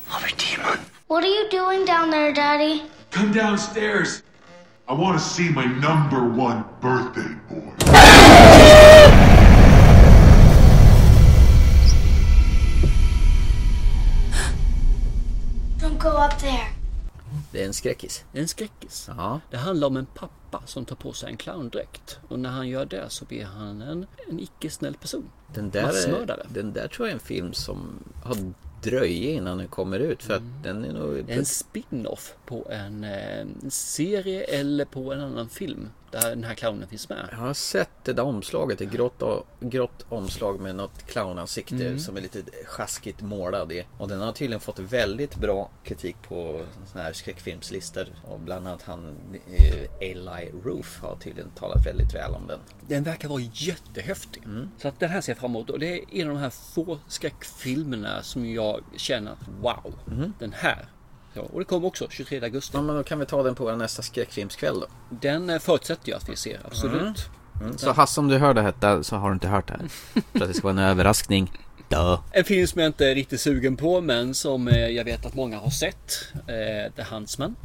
I'll 0.09 0.23
be 0.23 0.31
demon. 0.37 0.79
What 1.07 1.23
are 1.23 1.27
you 1.27 1.49
doing 1.49 1.85
down 1.85 2.09
there, 2.09 2.33
Daddy? 2.33 2.83
Come 3.11 3.31
downstairs. 3.31 4.23
I 4.87 4.93
want 4.93 5.19
to 5.19 5.23
see 5.23 5.49
my 5.49 5.65
number 5.65 6.27
one 6.27 6.65
birthday 6.81 7.35
boy. 7.49 7.73
Don't 15.79 15.99
go 15.99 16.09
up 16.09 16.39
there. 16.39 16.69
Det 17.51 17.61
är 17.61 17.65
en 17.65 17.73
skräckis. 17.73 18.25
En 18.33 18.47
skräckis. 18.47 19.09
Ja. 19.17 19.39
Det 19.51 19.57
handlar 19.57 19.87
om 19.87 19.97
en 19.97 20.05
pappa 20.05 20.61
som 20.65 20.85
tar 20.85 20.95
på 20.95 21.13
sig 21.13 21.29
en 21.29 21.37
clowndräkt. 21.37 22.19
Och 22.27 22.39
när 22.39 22.49
han 22.49 22.67
gör 22.67 22.85
det 22.85 23.09
så 23.09 23.25
blir 23.25 23.45
han 23.45 23.81
en, 23.81 24.05
en 24.29 24.39
icke-snäll 24.39 24.93
person. 24.93 25.29
Den 25.53 25.69
där, 25.69 25.83
Massmördare. 25.83 26.45
den 26.49 26.73
där 26.73 26.87
tror 26.87 27.07
jag 27.07 27.11
är 27.11 27.13
en 27.13 27.25
film 27.25 27.53
som 27.53 28.03
har 28.23 28.35
dröje 28.83 29.31
innan 29.31 29.57
den 29.57 29.67
kommer 29.67 29.99
ut. 29.99 30.23
För 30.23 30.33
att 30.33 30.63
den 30.63 30.85
är 30.85 30.93
nog... 30.93 31.23
En 31.27 31.45
spin-off 31.45 32.33
på 32.45 32.67
en, 32.71 33.03
eh, 33.03 33.39
en 33.39 33.71
serie 33.71 34.43
eller 34.43 34.85
på 34.85 35.13
en 35.13 35.19
annan 35.21 35.49
film. 35.49 35.89
Där 36.11 36.29
den 36.29 36.43
här 36.43 36.53
clownen 36.55 36.87
finns 36.87 37.09
med. 37.09 37.27
Jag 37.31 37.37
har 37.37 37.53
sett 37.53 37.89
det 38.03 38.13
där 38.13 38.23
omslaget, 38.23 38.81
ett 38.81 38.91
grått, 38.91 39.23
grått 39.59 40.05
omslag 40.09 40.59
med 40.59 40.75
något 40.75 41.05
clownansikte 41.07 41.75
Mm. 41.75 41.99
som 41.99 42.17
är 42.17 42.21
lite 42.21 42.43
sjaskigt 42.65 43.21
målad 43.21 43.71
i. 43.71 43.85
Och 43.97 44.07
den 44.07 44.19
har 44.21 44.31
tydligen 44.31 44.59
fått 44.59 44.79
väldigt 44.79 45.35
bra 45.35 45.69
kritik 45.83 46.15
på 46.27 46.61
såna 46.91 47.03
här 47.03 47.13
skräckfilmslistor. 47.13 48.05
Och 48.27 48.39
bland 48.39 48.67
annat 48.67 48.81
han 48.81 49.15
eh, 49.47 50.09
Eli 50.09 50.51
Roof 50.63 50.99
har 51.01 51.15
tydligen 51.15 51.51
talat 51.51 51.85
väldigt 51.85 52.15
väl 52.15 52.31
om 52.33 52.47
den. 52.47 52.59
Den 52.87 53.03
verkar 53.03 53.29
vara 53.29 53.41
jättehäftig. 53.53 54.43
Så 54.77 54.87
att 54.87 54.99
den 54.99 55.09
här 55.09 55.21
ser 55.21 55.31
jag 55.31 55.37
fram 55.39 55.51
emot. 55.51 55.69
Och 55.69 55.79
det 55.79 55.87
är 55.99 56.21
en 56.21 56.27
av 56.27 56.33
de 56.35 56.39
här 56.41 56.49
få 56.49 56.99
skräckfilmerna 57.07 58.23
som 58.23 58.45
jag 58.51 58.81
känner 58.97 59.31
att 59.31 59.47
wow, 59.61 59.93
den 60.39 60.53
här. 60.53 60.85
Ja, 61.33 61.41
och 61.41 61.59
det 61.59 61.65
kommer 61.65 61.87
också 61.87 62.07
23 62.09 62.41
augusti. 62.43 62.77
Ja, 62.77 62.81
men 62.81 62.95
då 62.95 63.03
kan 63.03 63.19
vi 63.19 63.25
ta 63.25 63.43
den 63.43 63.55
på 63.55 63.63
vår 63.63 63.75
nästa 63.75 64.01
skräckfilmskväll 64.01 64.79
då. 64.79 64.87
Den 65.09 65.49
eh, 65.49 65.59
förutsätter 65.59 66.09
jag 66.09 66.17
att 66.17 66.29
vi 66.29 66.35
ser, 66.35 66.59
absolut. 66.65 67.29
Mm. 67.61 67.77
Så 67.77 67.91
Hasse 67.91 68.19
om 68.19 68.27
du 68.27 68.37
hör 68.37 68.53
det 68.53 68.61
här 68.61 69.03
så 69.03 69.15
har 69.15 69.29
du 69.29 69.33
inte 69.33 69.47
hört 69.47 69.67
det 69.67 69.73
här. 69.73 69.87
För 70.31 70.41
att 70.41 70.47
det 70.47 70.53
ska 70.53 70.67
vara 70.67 70.81
en 70.83 70.89
överraskning. 70.89 71.51
Duh. 71.89 72.21
En 72.31 72.43
film 72.43 72.67
som 72.67 72.81
jag 72.81 72.89
inte 72.89 73.07
är 73.07 73.15
riktigt 73.15 73.41
sugen 73.41 73.77
på 73.77 74.01
men 74.01 74.33
som 74.33 74.67
eh, 74.67 74.87
jag 74.87 75.05
vet 75.05 75.25
att 75.25 75.33
många 75.35 75.57
har 75.59 75.69
sett. 75.69 76.27
Eh, 76.33 76.93
The 76.95 77.03
Huntsman. 77.15 77.55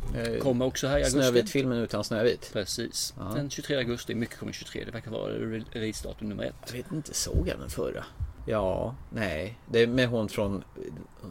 Kommer 0.42 0.64
också 0.64 0.86
här 0.86 0.98
i 0.98 1.04
augusti. 1.04 1.18
Snövit-filmen 1.20 1.78
utan 1.78 2.04
Snövit. 2.04 2.50
Precis. 2.52 3.14
Ja. 3.18 3.32
Den 3.34 3.50
23 3.50 3.76
augusti. 3.76 4.14
Mycket 4.14 4.38
kommer 4.38 4.52
23. 4.52 4.84
Det 4.84 4.90
verkar 4.90 5.10
vara 5.10 5.32
re- 5.32 5.64
releasedatum 5.72 6.28
nummer 6.28 6.44
ett. 6.44 6.54
Jag 6.66 6.72
vet 6.76 6.92
inte, 6.92 7.14
såg 7.14 7.48
jag 7.48 7.58
den 7.58 7.70
förra? 7.70 8.04
Ja, 8.44 8.94
nej. 9.10 9.58
Det 9.66 9.82
är 9.82 9.86
med 9.86 10.08
hon 10.08 10.28
från 10.28 10.64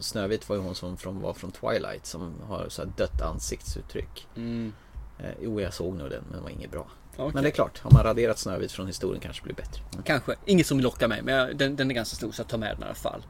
Snövit 0.00 0.48
var 0.48 0.56
ju 0.56 0.62
hon 0.62 0.74
som 0.74 0.96
från, 0.96 1.20
var 1.20 1.32
från 1.34 1.52
Twilight 1.52 2.06
som 2.06 2.34
har 2.48 2.68
så 2.68 2.82
här 2.82 2.92
dött 2.96 3.22
ansiktsuttryck. 3.22 4.28
Mm. 4.36 4.72
Eh, 5.18 5.30
jo, 5.42 5.60
jag 5.60 5.74
såg 5.74 5.96
nog 5.96 6.10
den 6.10 6.22
men 6.22 6.32
den 6.32 6.42
var 6.42 6.50
inget 6.50 6.70
bra. 6.70 6.86
Okej. 7.16 7.30
Men 7.34 7.42
det 7.42 7.48
är 7.48 7.52
klart, 7.52 7.78
har 7.78 7.90
man 7.90 8.02
raderat 8.02 8.38
Snövit 8.38 8.72
från 8.72 8.86
historien 8.86 9.20
kanske 9.20 9.42
det 9.42 9.44
blir 9.44 9.64
bättre. 9.64 9.82
Mm. 9.92 10.04
Kanske. 10.04 10.34
Inget 10.44 10.66
som 10.66 10.80
lockar 10.80 11.08
mig 11.08 11.22
men 11.22 11.34
jag, 11.34 11.56
den, 11.56 11.76
den 11.76 11.90
är 11.90 11.94
ganska 11.94 12.16
stor 12.16 12.32
så 12.32 12.40
jag 12.40 12.48
tar 12.48 12.58
med 12.58 12.76
den 12.76 12.82
i 12.82 12.84
alla 12.84 12.94
fall. 12.94 13.26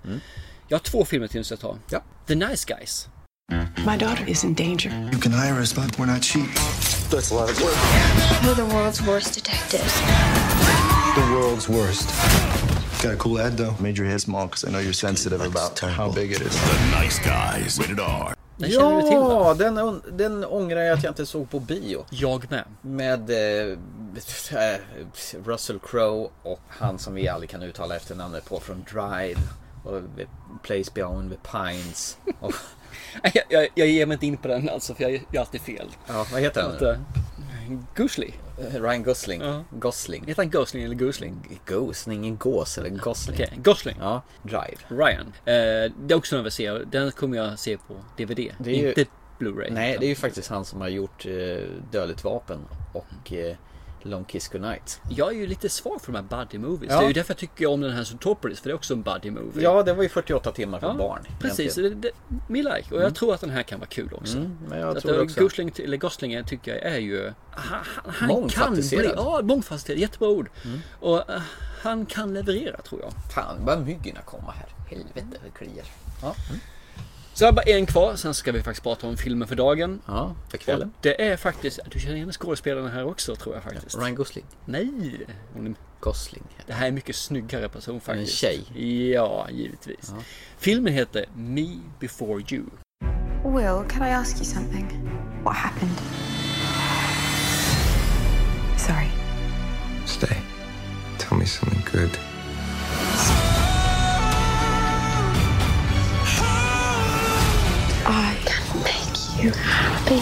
Jag 0.68 0.78
har 0.78 0.82
två 0.82 1.04
filmer 1.04 1.28
till 1.28 1.44
som 1.44 1.54
jag 1.54 1.60
tar. 1.60 1.78
Ja. 1.90 2.02
The 2.26 2.34
Nice 2.34 2.74
Guys. 2.74 3.08
My 3.86 3.96
daughter 3.98 4.28
is 4.28 4.44
in 4.44 4.54
danger. 4.54 4.90
You 5.12 5.20
can 5.20 5.32
hire 5.32 5.60
us, 5.60 5.74
but 5.74 5.98
we're 5.98 6.06
not 6.06 6.22
cheap. 6.22 6.48
That's 7.10 7.30
a 7.30 7.34
lot 7.34 7.50
of 7.50 7.60
work. 7.60 7.74
We're 8.42 8.54
the 8.54 8.74
world's 8.74 9.06
worst 9.06 9.34
detectives. 9.34 10.00
The 11.14 11.20
world's 11.34 11.68
worst. 11.68 12.73
Got 13.04 13.12
a 13.12 13.16
cool 13.16 13.38
ad 13.38 13.58
though. 13.58 13.76
Made 13.82 13.98
your 13.98 14.06
hair 14.06 14.18
small 14.18 14.46
because 14.46 14.64
I 14.64 14.70
know 14.70 14.78
you're 14.78 14.94
sensitive 14.94 15.42
about 15.42 15.78
how 15.78 16.10
big 16.10 16.32
it 16.32 16.40
is. 16.40 16.56
The 16.56 17.02
Nice 17.02 17.18
Guys. 17.18 17.78
Rated 17.78 18.00
R. 18.00 18.34
Den 18.56 18.70
känner 18.70 19.02
du 19.02 19.08
till 19.08 19.18
va? 19.18 19.44
Ja, 19.44 19.54
den, 19.54 20.02
den 20.12 20.44
ångrar 20.44 20.80
jag 20.80 20.98
att 20.98 21.04
jag 21.04 21.10
inte 21.10 21.26
såg 21.26 21.50
på 21.50 21.60
bio. 21.60 22.04
Jag 22.10 22.50
med. 22.50 22.64
Med 22.82 23.30
eh, 23.30 23.78
eh, 24.52 24.80
Russell 25.44 25.78
Crowe 25.78 26.28
och 26.42 26.60
han 26.68 26.98
som 26.98 27.14
vi 27.14 27.28
aldrig 27.28 27.50
kan 27.50 27.62
uttala 27.62 27.96
efternamnet 27.96 28.44
på 28.44 28.60
från 28.60 28.84
Drive. 28.92 29.40
Och 29.84 30.00
Place 30.62 30.90
Beyond 30.94 31.30
the 31.30 31.58
Pines. 31.58 32.16
Och, 32.40 32.52
Jag, 33.34 33.44
jag, 33.48 33.68
jag 33.74 33.88
ger 33.88 34.06
mig 34.06 34.14
inte 34.14 34.26
in 34.26 34.36
på 34.36 34.48
den 34.48 34.68
alltså 34.68 34.94
för 34.94 35.02
jag 35.02 35.12
gör 35.12 35.40
alltid 35.40 35.60
fel. 35.60 35.88
ja, 36.06 36.26
vad 36.32 36.40
heter 36.40 36.62
han? 36.62 37.04
Goosley. 37.96 38.30
Ryan 38.58 39.02
Gosling. 39.02 39.40
Ja. 39.42 39.64
Gosling. 39.70 40.24
Heter 40.26 40.42
han 40.42 40.50
Gosling 40.50 40.82
eller 40.84 40.94
Gosling? 40.94 41.60
Gosling, 41.66 42.26
en 42.26 42.36
gås 42.36 42.78
eller 42.78 42.88
Gosling. 42.90 43.34
Okej, 43.36 43.52
Gosling. 43.64 43.96
Ja, 44.00 44.22
Drive. 44.42 44.76
Ryan. 44.88 45.26
Eh, 45.44 45.92
det 46.00 46.14
är 46.14 46.14
också 46.14 46.34
en 46.34 46.38
jag 46.38 46.42
vill 46.42 46.52
se. 46.52 46.70
Den 46.72 47.12
kommer 47.12 47.36
jag 47.36 47.58
se 47.58 47.76
på 47.76 47.94
DVD. 48.16 48.52
Det 48.58 48.70
är 48.70 48.82
ju- 48.82 48.88
Inte 48.88 49.04
Blu-ray. 49.38 49.70
Nej, 49.70 49.96
det 50.00 50.06
är 50.06 50.08
ju 50.08 50.14
faktiskt 50.14 50.48
han 50.50 50.64
som 50.64 50.80
har 50.80 50.88
gjort 50.88 51.26
eh, 51.26 51.32
Dödligt 51.92 52.24
vapen 52.24 52.58
och 52.92 53.32
eh, 53.32 53.56
Long 54.04 54.24
Kiss 54.24 54.48
Goodnight. 54.48 55.00
Jag 55.10 55.28
är 55.28 55.36
ju 55.36 55.46
lite 55.46 55.68
svag 55.68 56.00
för 56.00 56.12
de 56.12 56.18
här 56.18 56.44
buddy 56.44 56.58
movies. 56.58 56.90
Ja. 56.90 56.98
Det 56.98 57.04
är 57.04 57.08
ju 57.08 57.12
därför 57.14 57.30
jag 57.30 57.38
tycker 57.38 57.66
om 57.66 57.80
den 57.80 57.92
här 57.92 58.04
Zootropolis. 58.04 58.60
För 58.60 58.68
det 58.68 58.72
är 58.72 58.74
också 58.74 58.94
en 58.94 59.02
buddy 59.02 59.30
movie. 59.30 59.62
Ja, 59.62 59.82
det 59.82 59.92
var 59.92 60.02
ju 60.02 60.08
48 60.08 60.52
timmar 60.52 60.80
för 60.80 60.86
Ja, 60.86 60.94
barn. 60.94 61.26
Precis, 61.40 61.74
det, 61.74 61.90
det, 61.90 62.10
me 62.48 62.62
like. 62.62 62.94
Och 62.94 63.02
jag 63.02 63.14
tror 63.14 63.34
att 63.34 63.40
den 63.40 63.50
här 63.50 63.62
kan 63.62 63.78
vara 63.78 63.88
kul 63.88 64.12
också. 64.12 64.38
Mm, 64.38 64.58
men 64.68 64.78
jag 64.78 65.00
tror 65.00 65.14
att, 65.14 65.24
också. 65.24 65.40
Gosling, 65.40 65.72
eller 65.76 65.96
Gosling 65.96 66.44
tycker 66.44 66.74
jag 66.74 66.92
är 66.92 66.98
ju... 66.98 67.32
Han, 67.50 67.84
han, 67.94 68.30
han 68.30 68.48
kan 68.48 68.74
bli... 68.74 69.12
Ja, 69.16 69.40
mångfacetterad. 69.42 69.98
Jättebra 69.98 70.28
ord. 70.28 70.50
Mm. 70.64 70.80
Och 71.00 71.30
eh, 71.30 71.42
han 71.82 72.06
kan 72.06 72.34
leverera 72.34 72.80
tror 72.80 73.00
jag. 73.00 73.12
Fan, 73.34 73.64
bara 73.64 73.78
myggorna 73.78 74.20
komma 74.20 74.54
här. 74.58 74.68
Helvete, 74.90 75.38
det 75.44 75.50
kliar. 75.50 75.86
Ja. 76.22 76.34
Så 77.34 77.44
jag 77.44 77.48
har 77.48 77.52
bara 77.52 77.62
en 77.62 77.86
kvar, 77.86 78.16
sen 78.16 78.34
ska 78.34 78.52
vi 78.52 78.62
faktiskt 78.62 78.82
prata 78.82 79.06
om 79.06 79.16
filmen 79.16 79.48
för 79.48 79.56
dagen. 79.56 80.00
Ja, 80.06 80.34
för 80.50 80.58
kvällen. 80.58 80.88
Och 80.88 80.94
det 81.00 81.22
är 81.22 81.36
faktiskt, 81.36 81.80
du 81.90 82.00
känner 82.00 82.16
igen 82.16 82.32
skådespelaren 82.32 82.90
här 82.90 83.04
också 83.04 83.36
tror 83.36 83.54
jag 83.54 83.64
faktiskt. 83.64 83.98
Ryan 83.98 84.14
Gosling. 84.14 84.44
Nej! 84.64 85.26
Hon 85.54 85.76
Gosling. 86.00 86.44
det 86.66 86.72
här 86.72 86.84
är 86.84 86.88
en 86.88 86.94
mycket 86.94 87.16
snyggare 87.16 87.68
person 87.68 88.00
faktiskt. 88.00 88.32
tjej. 88.32 88.64
Ja, 89.12 89.48
givetvis. 89.50 90.12
Filmen 90.58 90.92
heter 90.92 91.24
Me 91.36 91.78
Before 92.00 92.44
You. 92.50 92.64
Will, 93.44 93.88
can 93.90 94.08
I 94.08 94.10
ask 94.10 94.36
you 94.36 94.44
something? 94.44 95.10
What 95.44 95.56
happened? 95.56 95.96
Sorry. 98.78 99.08
Stay. 100.06 100.36
Tell 101.18 101.38
me 101.38 101.46
something 101.46 101.82
good. 101.92 102.10
I 108.06 108.36
can 108.44 108.82
make 108.82 109.42
you 109.42 109.50
happy. 109.52 110.20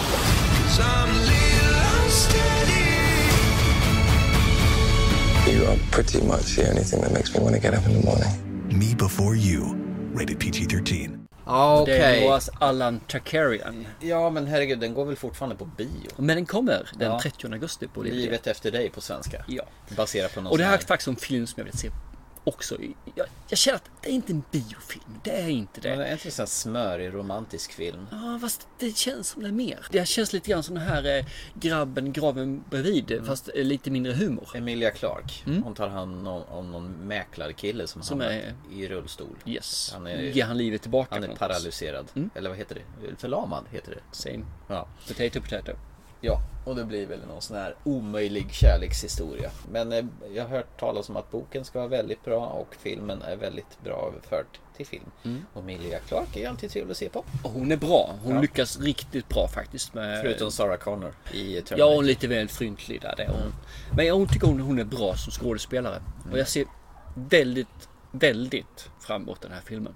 You 5.51 5.65
are 5.67 5.77
pretty 5.91 6.21
much 6.21 6.55
the 6.55 6.69
only 6.69 6.83
thing 6.83 7.01
that 7.01 7.11
makes 7.13 7.33
me 7.35 7.39
want 7.43 7.55
to 7.55 7.61
get 7.61 7.73
up 7.73 7.85
in 7.87 7.93
the 8.01 8.05
morning. 8.05 8.31
Me 8.79 8.95
Before 8.95 9.35
You. 9.35 9.75
Rated 10.13 10.39
PG 10.39 10.69
13. 10.69 11.19
Ja, 11.45 11.83
Det. 11.85 12.21
Noahs 12.25 12.49
Allan 12.59 12.99
Chakarian. 13.07 13.85
Ja, 13.99 14.29
men 14.29 14.47
herregud, 14.47 14.79
den 14.79 14.93
går 14.93 15.05
väl 15.05 15.15
fortfarande 15.15 15.55
på 15.55 15.65
bio? 15.65 15.87
Men 16.17 16.35
den 16.35 16.45
kommer 16.45 16.89
den 16.93 17.11
Ja. 17.11 17.19
30 17.23 17.47
augusti 17.53 17.87
på 17.87 18.03
DVD. 18.03 18.13
Livet 18.13 18.47
efter 18.47 18.71
dig 18.71 18.89
på 18.89 19.01
svenska. 19.01 19.43
Ja. 19.47 19.63
Baserat 19.97 20.33
på 20.35 20.41
någon 20.41 20.51
Och 20.51 20.57
det 20.57 20.63
här 20.63 20.73
är 20.73 20.77
faktiskt 20.77 21.07
en 21.07 21.15
film 21.15 21.47
som 21.47 21.53
jag 21.57 21.65
vill 21.65 21.77
se 21.77 21.89
också. 22.43 22.77
Jag, 23.15 23.27
jag 23.49 23.57
känner 23.59 23.75
att 23.75 23.89
det 24.01 24.09
är 24.09 24.13
inte 24.13 24.33
en 24.33 24.43
biofilm. 24.51 25.19
Det 25.23 25.31
är 25.41 25.47
inte 25.49 25.79
Men 25.83 25.97
det. 25.97 26.03
det 26.03 26.09
är 26.09 26.25
inte 26.27 26.41
en 26.41 26.47
smörig 26.47 27.13
romantisk 27.13 27.73
film. 27.73 28.07
Ja, 28.11 28.37
fast 28.41 28.67
det 28.79 28.97
känns 28.97 29.27
som 29.27 29.41
det 29.41 29.47
är 29.47 29.51
mer. 29.51 29.85
Det 29.91 30.05
känns 30.07 30.33
lite 30.33 30.49
grann 30.51 30.63
som 30.63 30.75
den 30.75 30.83
här 30.83 31.17
eh, 31.19 31.25
grabben 31.53 32.13
graven 32.13 32.63
bredvid. 32.69 33.11
Mm. 33.11 33.25
Fast 33.25 33.49
eh, 33.55 33.63
lite 33.63 33.91
mindre 33.91 34.13
humor. 34.13 34.47
Emilia 34.55 34.91
Clark. 34.91 35.43
Hon 35.63 35.73
tar 35.73 35.87
hand 35.89 36.27
om, 36.27 36.43
om 36.43 36.71
någon 36.71 36.91
mäklarkille 36.91 37.87
som, 37.87 38.03
Som 38.03 38.19
hamnat 38.21 38.41
är- 38.43 38.53
i 38.73 38.87
rullstol. 38.87 39.35
Yes. 39.45 39.89
Han 39.93 40.07
är, 40.07 40.21
Ger 40.21 40.45
han 40.45 40.57
livet 40.57 40.81
tillbaka 40.81 41.15
han 41.15 41.23
är 41.23 41.35
paralyserad. 41.35 42.05
Mm. 42.15 42.29
Eller 42.35 42.49
vad 42.49 42.57
heter 42.57 42.75
det? 42.75 43.15
Förlamad 43.17 43.63
heter 43.71 43.91
det. 43.91 44.01
Same. 44.11 44.45
Ja. 44.67 44.87
Potato 45.07 45.41
potato. 45.41 45.71
Ja, 46.25 46.39
och 46.65 46.75
det 46.75 46.85
blir 46.85 47.05
väl 47.05 47.19
någon 47.27 47.41
sån 47.41 47.57
här 47.57 47.75
omöjlig 47.83 48.51
kärlekshistoria. 48.51 49.51
Men 49.71 49.91
eh, 49.91 50.05
jag 50.33 50.43
har 50.43 50.49
hört 50.49 50.79
talas 50.79 51.09
om 51.09 51.17
att 51.17 51.31
boken 51.31 51.65
ska 51.65 51.79
vara 51.79 51.87
väldigt 51.89 52.23
bra 52.25 52.45
och 52.45 52.75
filmen 52.79 53.21
är 53.21 53.35
väldigt 53.35 53.83
bra 53.83 54.07
överfört 54.11 54.59
till 54.77 54.85
film. 54.85 55.03
Mm. 55.23 55.45
Och 55.53 55.61
Emilia 55.61 55.99
Clark 55.99 56.37
är 56.37 56.49
alltid 56.49 56.71
trevlig 56.71 56.91
att 56.91 56.97
se 56.97 57.09
på. 57.09 57.19
Och 57.43 57.51
hon 57.51 57.71
är 57.71 57.77
bra. 57.77 58.15
Hon 58.23 58.35
Ja. 58.35 58.41
lyckas 58.41 58.79
riktigt 58.79 59.29
bra 59.29 59.47
faktiskt. 59.47 59.93
Med, 59.93 60.21
Förutom 60.21 60.51
Sarah 60.51 60.77
Connor 60.77 61.13
i 61.31 61.33
Terminator. 61.33 61.79
Ja, 61.79 61.95
hon 61.95 62.03
är 62.03 62.07
lite 62.07 62.27
väl 62.27 62.47
fryntlig 62.47 63.01
där. 63.01 63.13
Det 63.17 63.23
är 63.23 63.27
hon. 63.29 63.53
Men 63.97 64.05
jag 64.05 64.29
tycker 64.29 64.47
hon, 64.47 64.59
hon 64.59 64.79
är 64.79 64.83
bra 64.83 65.15
som 65.15 65.31
skådespelare. 65.31 66.01
Och 66.31 66.39
jag 66.39 66.47
ser 66.47 66.65
väldigt, 67.15 67.89
väldigt 68.11 68.89
fram 68.99 69.21
emot 69.21 69.41
den 69.41 69.51
här 69.51 69.61
filmen. 69.65 69.95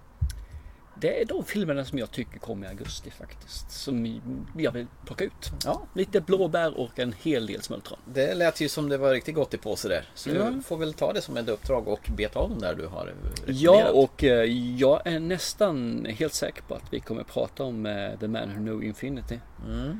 Det 1.00 1.22
är 1.22 1.26
de 1.26 1.44
filmerna 1.44 1.86
som 1.86 2.00
jag 2.00 2.12
tycker 2.12 2.40
kommer 2.40 2.68
i 2.68 2.70
augusti 2.70 3.12
faktiskt. 3.12 3.72
Som 3.72 4.22
jag 4.58 4.72
vill 4.72 4.88
plocka 5.06 5.24
ut. 5.24 5.52
Ja. 5.66 5.82
Lite 5.94 6.22
blåbär 6.22 6.78
och 6.80 7.00
en 7.00 7.14
hel 7.22 7.46
del 7.48 7.62
smultron. 7.62 8.00
Det 8.06 8.34
lät 8.36 8.62
ju 8.62 8.70
som 8.70 8.90
det 8.90 8.98
var 8.98 9.12
riktigt 9.12 9.36
gott 9.36 9.54
i 9.54 9.58
påse 9.58 9.88
där. 9.90 10.10
Så 10.16 10.30
Ja. 10.30 10.50
du 10.50 10.62
får 10.62 10.78
väl 10.78 10.94
ta 10.94 11.14
det 11.14 11.22
som 11.22 11.38
ett 11.38 11.50
uppdrag 11.50 11.88
och 11.88 12.10
beta 12.18 12.40
av 12.40 12.50
dem 12.50 12.60
där 12.60 12.76
du 12.76 12.86
har 12.88 13.14
Ja, 13.46 13.72
rekommenderat. 13.72 13.92
och 13.94 14.24
eh, 14.24 14.44
jag 14.80 15.08
är 15.08 15.20
nästan 15.20 16.06
helt 16.10 16.34
säker 16.34 16.62
på 16.62 16.74
att 16.76 16.94
vi 16.94 17.00
kommer 17.00 17.24
prata 17.24 17.64
om 17.64 17.86
eh, 17.86 18.20
The 18.20 18.28
Man 18.28 18.50
Who 18.50 18.56
Knew 18.58 18.84
Infinity. 18.84 19.40
Mm. 19.68 19.98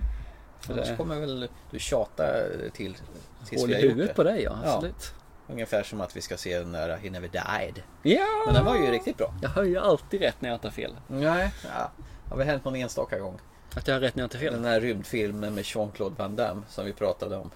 För 0.60 0.74
Annars 0.74 0.88
det- 0.88 0.96
kommer 0.96 1.20
väl 1.20 1.48
du 1.72 1.80
tjata 1.80 2.24
till 2.74 2.96
tills 3.50 3.62
Hål 3.62 3.70
vi 3.70 3.76
har 3.76 3.82
gjort 3.82 3.98
det. 3.98 4.14
på 4.14 4.24
dig, 4.24 4.44
ja, 4.44 4.58
absolut. 4.64 5.14
Ungefär 5.50 5.84
som 5.84 6.02
att 6.02 6.16
vi 6.18 6.22
ska 6.22 6.38
se 6.38 6.60
den 6.60 6.72
där 6.72 6.98
He 6.98 7.10
Never 7.10 7.28
Died. 7.28 7.84
Ja! 8.04 8.26
Men 8.46 8.54
den 8.56 8.66
var 8.66 8.76
ju 8.76 8.92
riktigt 8.92 9.18
bra. 9.18 9.34
Jag 9.42 9.50
har 9.50 9.64
ju 9.64 9.78
alltid 9.78 10.22
rätt 10.22 10.42
när 10.42 10.50
jag 10.50 10.62
tar 10.62 10.70
fel. 10.70 10.96
Nej, 11.08 11.52
ja. 11.64 11.92
Har 12.30 12.38
väl 12.38 12.48
hänt 12.48 12.66
någon 12.66 12.76
enstaka 12.76 13.20
gång. 13.20 13.40
Att 13.76 13.88
jag 13.88 13.96
har 13.96 14.00
rätt 14.02 14.16
när 14.16 14.24
jag 14.24 14.32
tar 14.32 14.40
fel. 14.40 14.54
Den 14.54 14.66
här 14.66 14.82
rymdfilmen 14.82 15.56
med 15.56 15.64
Jean-Claude 15.66 16.16
Van 16.18 16.36
Damme 16.36 16.62
som 16.70 16.86
vi 16.86 16.94
pratade 16.94 17.38
om. 17.38 17.52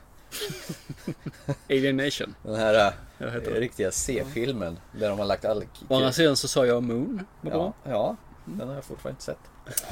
Alien 1.69 1.97
Nation. 1.97 2.35
Den 2.43 2.55
här 2.55 2.93
äh, 3.19 3.27
riktiga 3.41 3.91
C-filmen 3.91 4.79
där 4.91 5.09
de 5.09 5.19
har 5.19 5.25
lagt 5.25 5.45
all... 5.45 5.63
Å 5.87 5.95
andra 5.95 6.11
sidan 6.11 6.35
så 6.37 6.47
sa 6.47 6.65
jag 6.65 6.83
Moon. 6.83 7.25
Var 7.41 7.51
Ja, 7.51 7.57
bra. 7.83 7.91
ja, 7.91 8.15
den 8.45 8.67
har 8.67 8.75
jag 8.75 8.83
fortfarande 8.83 9.13
inte 9.13 9.23
sett. 9.23 9.39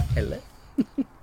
Eller? 0.18 0.38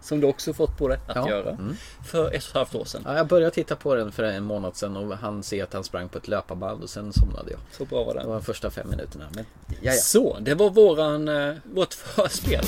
Som 0.06 0.20
du 0.20 0.26
också 0.26 0.52
fått 0.52 0.78
på 0.78 0.88
dig 0.88 0.98
att 1.06 1.16
Ja. 1.16 1.28
göra. 1.28 1.50
Mm. 1.50 1.76
För 2.04 2.26
ett 2.26 2.28
och 2.28 2.34
ett 2.34 2.54
halvt 2.54 2.74
år 2.74 2.84
sedan. 2.84 3.02
Ja, 3.06 3.16
jag 3.16 3.26
började 3.26 3.50
titta 3.50 3.76
på 3.76 3.94
den 3.94 4.12
för 4.12 4.22
en 4.22 4.44
månad 4.44 4.76
sedan 4.76 4.96
och 4.96 5.16
han 5.16 5.42
ser 5.42 5.62
att 5.64 5.72
han 5.72 5.84
sprang 5.84 6.08
på 6.08 6.18
ett 6.18 6.28
löparband 6.28 6.82
och 6.82 6.90
sen 6.90 7.12
somnade 7.12 7.50
jag. 7.50 7.60
Så 7.72 7.84
bra 7.84 8.04
var 8.04 8.14
Det 8.14 8.20
det. 8.20 8.26
var 8.26 8.34
de 8.34 8.42
första 8.42 8.70
fem 8.70 8.90
minuterna. 8.90 9.24
Men. 9.34 9.44
Så, 9.92 10.36
det 10.40 10.54
var 10.54 10.70
våran, 10.70 11.28
eh, 11.28 11.54
vårt 11.74 11.94
förspel. 12.16 12.64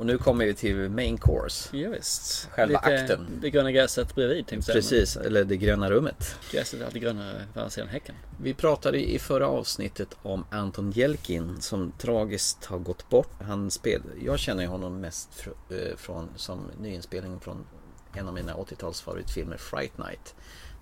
Och 0.00 0.06
nu 0.06 0.18
kommer 0.18 0.44
vi 0.44 0.54
till 0.54 0.76
main 0.76 1.18
course. 1.18 1.76
Ja, 1.76 1.90
visst. 1.90 2.48
Själva 2.50 2.80
Lite 2.86 3.02
akten. 3.02 3.26
Det 3.40 3.50
gröna 3.50 3.72
gräset 3.72 4.14
bredvid 4.14 4.46
tänkte 4.46 4.70
jag 4.70 4.76
Precis, 4.76 5.16
eller 5.16 5.44
det 5.44 5.56
gröna 5.56 5.90
rummet. 5.90 6.36
Gräset 6.50 6.80
är 6.80 6.84
alltid 6.84 7.02
grönare 7.02 7.46
på 7.52 7.60
andra 7.60 7.70
sidan 7.70 7.88
häcken. 7.88 8.14
Vi 8.42 8.54
pratade 8.54 9.10
i 9.10 9.18
förra 9.18 9.46
avsnittet 9.46 10.16
om 10.22 10.44
Anton 10.50 10.90
Jelkin 10.90 11.60
som 11.60 11.92
tragiskt 11.98 12.64
har 12.64 12.78
gått 12.78 13.08
bort. 13.08 13.30
Han 13.42 13.70
spel, 13.70 14.02
jag 14.24 14.38
känner 14.38 14.66
honom 14.66 15.00
mest 15.00 15.34
fr, 15.34 15.48
eh, 15.70 15.96
från, 15.96 16.28
som 16.36 16.60
nyinspelning 16.80 17.40
från 17.40 17.66
en 18.14 18.28
av 18.28 18.34
mina 18.34 18.54
80-tals 18.54 19.00
favoritfilmer 19.00 19.56
Fright 19.56 19.98
Night. 19.98 20.34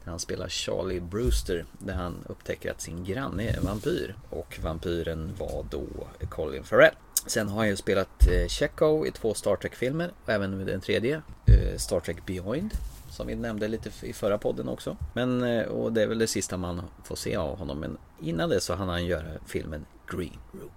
Där 0.05 0.11
han 0.11 0.21
spelar 0.21 0.49
Charlie 0.49 1.01
Brewster 1.01 1.65
där 1.79 1.95
han 1.95 2.25
upptäcker 2.29 2.71
att 2.71 2.81
sin 2.81 3.05
granne 3.05 3.49
är 3.49 3.61
vampyr. 3.61 4.15
Och 4.31 4.59
vampyren 4.63 5.35
var 5.39 5.67
då 5.71 5.87
Colin 6.29 6.65
Farrell. 6.65 6.95
Sen 7.27 7.49
har 7.49 7.57
han 7.57 7.69
ju 7.69 7.77
spelat 7.77 8.29
eh, 8.29 8.49
Chekhov 8.49 9.07
i 9.07 9.11
två 9.11 9.35
Star 9.35 9.57
Trek-filmer 9.57 10.11
och 10.25 10.33
även 10.33 10.67
den 10.67 10.81
tredje, 10.81 11.23
eh, 11.47 11.77
Star 11.77 12.01
Trek 12.01 12.27
Beyond. 12.27 12.75
Som 13.11 13.27
vi 13.27 13.35
nämnde 13.35 13.69
lite 13.69 13.91
i 14.07 14.13
förra 14.13 14.39
podden 14.39 14.69
också. 14.69 14.97
Men, 15.13 15.43
eh, 15.43 15.63
och 15.63 15.93
det 15.93 16.03
är 16.03 16.07
väl 16.07 16.19
det 16.19 16.27
sista 16.27 16.57
man 16.57 16.83
får 17.05 17.17
se 17.17 17.37
av 17.37 17.59
honom. 17.59 17.79
Men 17.79 17.97
innan 18.23 18.49
det 18.49 18.61
så 18.61 18.75
hann 18.75 18.89
han 18.89 19.07
göra 19.07 19.27
filmen 19.47 19.85
Green 20.07 20.39
Room. 20.53 20.71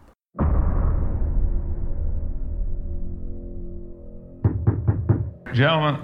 Gentlemen, 5.54 5.96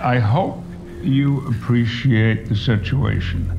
I 0.00 0.18
hope 0.18 0.58
you 1.02 1.48
appreciate 1.48 2.48
the 2.48 2.54
situation. 2.54 3.50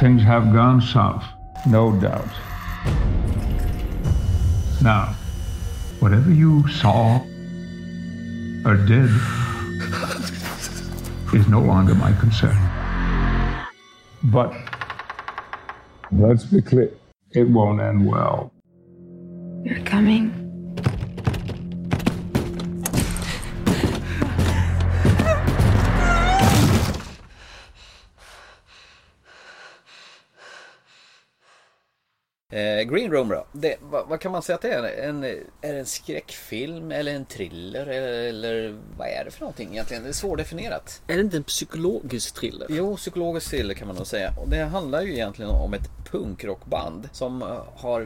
Things 0.00 0.22
have 0.22 0.52
gone 0.52 0.80
south, 0.80 1.24
no 1.66 2.00
doubt. 2.00 2.53
Now, 4.84 5.16
whatever 6.00 6.30
you 6.30 6.68
saw 6.68 7.16
or 8.66 8.76
did 8.76 9.08
is 11.32 11.48
no 11.48 11.62
longer 11.62 11.94
my 11.94 12.12
concern. 12.20 12.54
But 14.24 14.52
let's 16.12 16.44
be 16.44 16.60
clear, 16.60 16.90
it 17.30 17.48
won't 17.48 17.80
end 17.80 18.06
well. 18.06 18.52
You're 19.62 19.82
coming. 19.86 20.33
Green 32.86 33.12
Room 33.12 33.28
då. 33.28 33.46
Det, 33.52 33.76
vad, 33.82 34.08
vad 34.08 34.20
kan 34.20 34.32
man 34.32 34.42
säga 34.42 34.56
att 34.56 34.62
det 34.62 34.72
är? 34.72 35.08
En, 35.08 35.24
är 35.24 35.42
det 35.60 35.78
en 35.78 35.86
skräckfilm 35.86 36.90
eller 36.90 37.14
en 37.14 37.24
thriller? 37.24 37.86
Eller, 37.86 38.28
eller 38.28 38.78
vad 38.98 39.08
är 39.08 39.24
det 39.24 39.30
för 39.30 39.40
någonting 39.40 39.72
egentligen? 39.72 40.02
Det 40.02 40.08
är 40.08 40.12
svårdefinierat. 40.12 41.02
Är 41.06 41.14
det 41.14 41.20
inte 41.20 41.36
en 41.36 41.44
psykologisk 41.44 42.34
thriller? 42.34 42.66
Jo, 42.70 42.96
psykologisk 42.96 43.50
thriller 43.50 43.74
kan 43.74 43.86
man 43.86 43.96
nog 43.96 44.06
säga. 44.06 44.32
Och 44.42 44.48
det 44.48 44.64
handlar 44.64 45.02
ju 45.02 45.12
egentligen 45.12 45.50
om 45.50 45.74
ett 45.74 45.90
punkrockband 46.10 47.08
som 47.12 47.42
eh, 47.42 47.62
har 47.76 48.00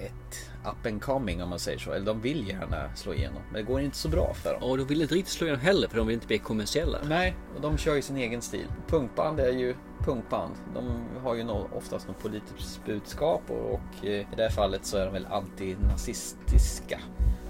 ett 0.00 0.50
up 0.64 0.86
and 0.86 1.02
coming 1.02 1.42
om 1.42 1.48
man 1.48 1.58
säger 1.58 1.78
så. 1.78 1.92
Eller 1.92 2.06
de 2.06 2.20
vill 2.20 2.48
gärna 2.48 2.96
slå 2.96 3.14
igenom. 3.14 3.42
Men 3.52 3.54
det 3.54 3.72
går 3.72 3.80
inte 3.80 3.96
så 3.96 4.08
bra 4.08 4.34
för 4.34 4.52
dem. 4.52 4.62
Och 4.62 4.78
de 4.78 4.86
vill 4.86 5.02
inte 5.02 5.14
riktigt 5.14 5.32
slå 5.32 5.46
igenom 5.46 5.62
heller 5.62 5.88
för 5.88 5.96
de 5.96 6.06
vill 6.06 6.14
inte 6.14 6.26
bli 6.26 6.38
kommersiella. 6.38 6.98
Nej, 7.08 7.34
och 7.56 7.60
de 7.60 7.78
kör 7.78 7.94
ju 7.94 8.02
sin 8.02 8.16
egen 8.16 8.42
stil. 8.42 8.66
Punkband 8.88 9.40
är 9.40 9.52
ju 9.52 9.74
punkband. 10.04 10.54
De 10.74 10.84
har 11.22 11.34
ju 11.34 11.48
oftast 11.50 12.08
något 12.08 12.22
politiskt 12.22 12.84
budskap 12.86 13.42
och, 13.50 14.06
eh, 14.06 14.10
i 14.10 14.26
det 14.36 14.42
här 14.42 14.50
fallet 14.50 14.84
så 14.84 14.96
är 14.96 15.04
de 15.04 15.12
väl 15.12 15.26
antinazistiska. 15.26 17.00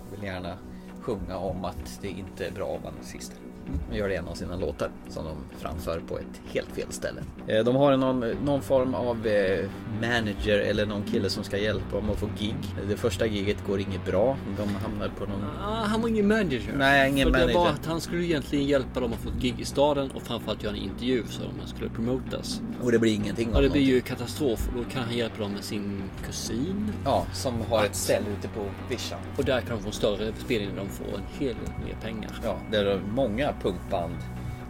De 0.04 0.16
vill 0.16 0.25
gärna 0.25 0.59
sjunga 1.00 1.37
om 1.37 1.64
att 1.64 1.99
det 2.02 2.09
inte 2.09 2.47
är 2.47 2.50
bra 2.50 2.76
att 2.76 2.83
vara 2.83 2.95
nazister. 2.95 3.50
De 3.90 3.97
gör 3.97 4.09
det 4.09 4.14
en 4.17 4.29
av 4.29 4.35
sina 4.35 4.57
låtar 4.57 4.90
som 5.09 5.25
de 5.25 5.37
framför 5.59 6.00
på 6.09 6.19
ett 6.19 6.40
helt 6.55 6.69
fel 6.69 6.87
ställe. 6.93 7.21
Eh, 7.47 7.64
De 7.64 7.76
har 7.76 7.97
någon, 7.97 8.21
någon 8.45 8.62
form 8.62 8.95
av 8.95 9.26
eh, 9.26 9.69
manager 10.00 10.59
eller 10.59 10.87
någon 10.87 11.02
kille 11.02 11.31
som 11.31 11.45
ska 11.45 11.59
hjälpa 11.59 11.97
dem 11.97 12.11
att 12.11 12.19
få 12.19 12.29
gig. 12.38 12.55
Det 12.88 12.97
första 12.97 13.26
giget 13.26 13.67
går 13.67 13.81
inget 13.81 14.05
bra. 14.07 14.37
De 14.57 14.69
hamnar 14.75 15.09
på 15.19 15.25
någon... 15.26 15.45
Ah, 15.61 15.85
han 15.85 16.02
var 16.02 16.09
ingen 16.09 16.29
manager. 16.29 16.75
Nej, 16.76 17.11
ingen 17.11 17.33
för 17.33 17.38
Det 17.38 17.47
var 17.47 17.52
manager. 17.55 17.75
att 17.75 17.87
han 17.87 18.00
skulle 18.00 18.25
egentligen 18.25 18.64
hjälpa 18.67 19.00
dem 19.00 19.12
att 19.12 19.19
få 19.19 19.29
ett 19.29 19.40
gig 19.43 19.55
i 19.61 19.64
staden 19.64 20.11
och 20.11 20.23
framförallt 20.23 20.62
göra 20.62 20.76
en 20.76 20.83
intervju 20.83 21.23
så 21.29 21.43
de 21.61 21.67
skulle 21.69 21.90
promotas. 21.90 22.61
Och 22.83 22.93
det 22.93 22.99
blir 22.99 23.14
ingenting 23.14 23.49
av 23.49 23.55
Ja, 23.55 23.61
det 23.61 23.71
blir 23.71 23.83
ju 23.83 24.00
katastrof 24.00 24.69
och 24.69 24.85
då 24.85 24.90
kan 24.90 25.02
han 25.05 25.17
hjälpa 25.17 25.43
dem 25.43 25.52
med 25.52 25.64
sin 25.64 26.02
kusin. 26.26 26.93
Ja, 27.05 27.26
som 27.33 27.55
har 27.71 27.85
ett 27.85 27.95
ställe 27.97 28.26
ute 28.38 28.49
på 28.49 28.64
vischan. 28.90 29.19
Och 29.38 29.45
där 29.45 29.61
kan 29.61 29.76
de 29.76 29.83
få 29.83 29.87
en 29.88 29.93
större 29.93 30.33
spelning 30.38 30.71
där 30.71 30.76
de 30.76 30.88
får 30.88 31.05
en 31.05 31.23
hel 31.38 31.55
del 31.55 31.85
mer 31.87 31.97
pengar. 32.02 32.31
Ja, 32.45 32.57
där 32.71 33.00
många 33.14 33.52
punkband 33.62 34.17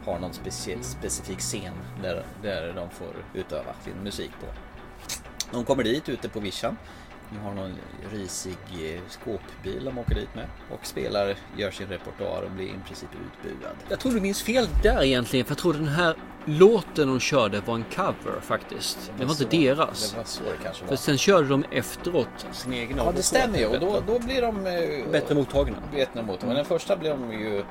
har 0.06 0.18
någon 0.18 0.32
specie- 0.32 0.82
specifik 0.82 1.38
scen 1.38 1.72
där, 2.02 2.24
där 2.42 2.72
de 2.76 2.90
får 2.90 3.14
utöva 3.34 3.74
sin 3.84 3.94
musik 4.04 4.30
på. 4.40 4.46
De 5.52 5.64
kommer 5.64 5.84
dit 5.84 6.08
ute 6.08 6.28
på 6.28 6.40
vischan. 6.40 6.76
De 7.32 7.38
har 7.38 7.54
någon 7.54 7.74
risig 8.12 8.56
eh, 8.72 9.00
skåpbil 9.08 9.84
de 9.84 9.98
åker 9.98 10.14
dit 10.14 10.34
med 10.34 10.46
och 10.70 10.86
spelar, 10.86 11.34
gör 11.56 11.70
sin 11.70 11.86
repertoar 11.86 12.42
och 12.42 12.50
blir 12.50 12.66
i 12.66 12.74
princip 12.86 13.08
utbuad. 13.44 13.72
Jag 13.88 14.00
tror 14.00 14.12
du 14.12 14.20
minns 14.20 14.42
fel 14.42 14.68
där 14.82 15.02
egentligen 15.02 15.46
för 15.46 15.50
jag 15.52 15.58
tror 15.58 15.72
den 15.72 15.88
här 15.88 16.16
låten 16.44 17.08
de 17.08 17.20
körde 17.20 17.60
var 17.60 17.74
en 17.74 17.84
cover 17.94 18.40
faktiskt. 18.40 19.12
Det 19.18 19.24
var 19.24 19.32
inte 19.42 19.56
deras. 19.56 20.10
Det 20.10 20.16
var 20.16 20.24
så 20.24 20.42
det 20.44 20.50
kanske 20.64 20.82
För 20.84 20.90
var. 20.90 20.96
sen 20.96 21.18
körde 21.18 21.48
de 21.48 21.64
efteråt 21.70 22.46
sin 22.52 22.72
egen 22.72 22.96
Ja, 22.96 23.12
det 23.16 23.22
stämmer 23.22 23.58
ju. 23.58 23.66
Och 23.66 23.80
då, 23.80 24.02
då 24.06 24.18
blir 24.18 24.42
de... 24.42 24.66
eh, 24.66 25.10
Bättre 25.12 25.34
mottagna. 25.34 25.76
Bättre 25.92 26.22
mottagna. 26.22 26.46
Men 26.46 26.56
den 26.56 26.64
första 26.64 26.96
blir 26.96 27.10
de 27.10 27.32
ju... 27.32 27.64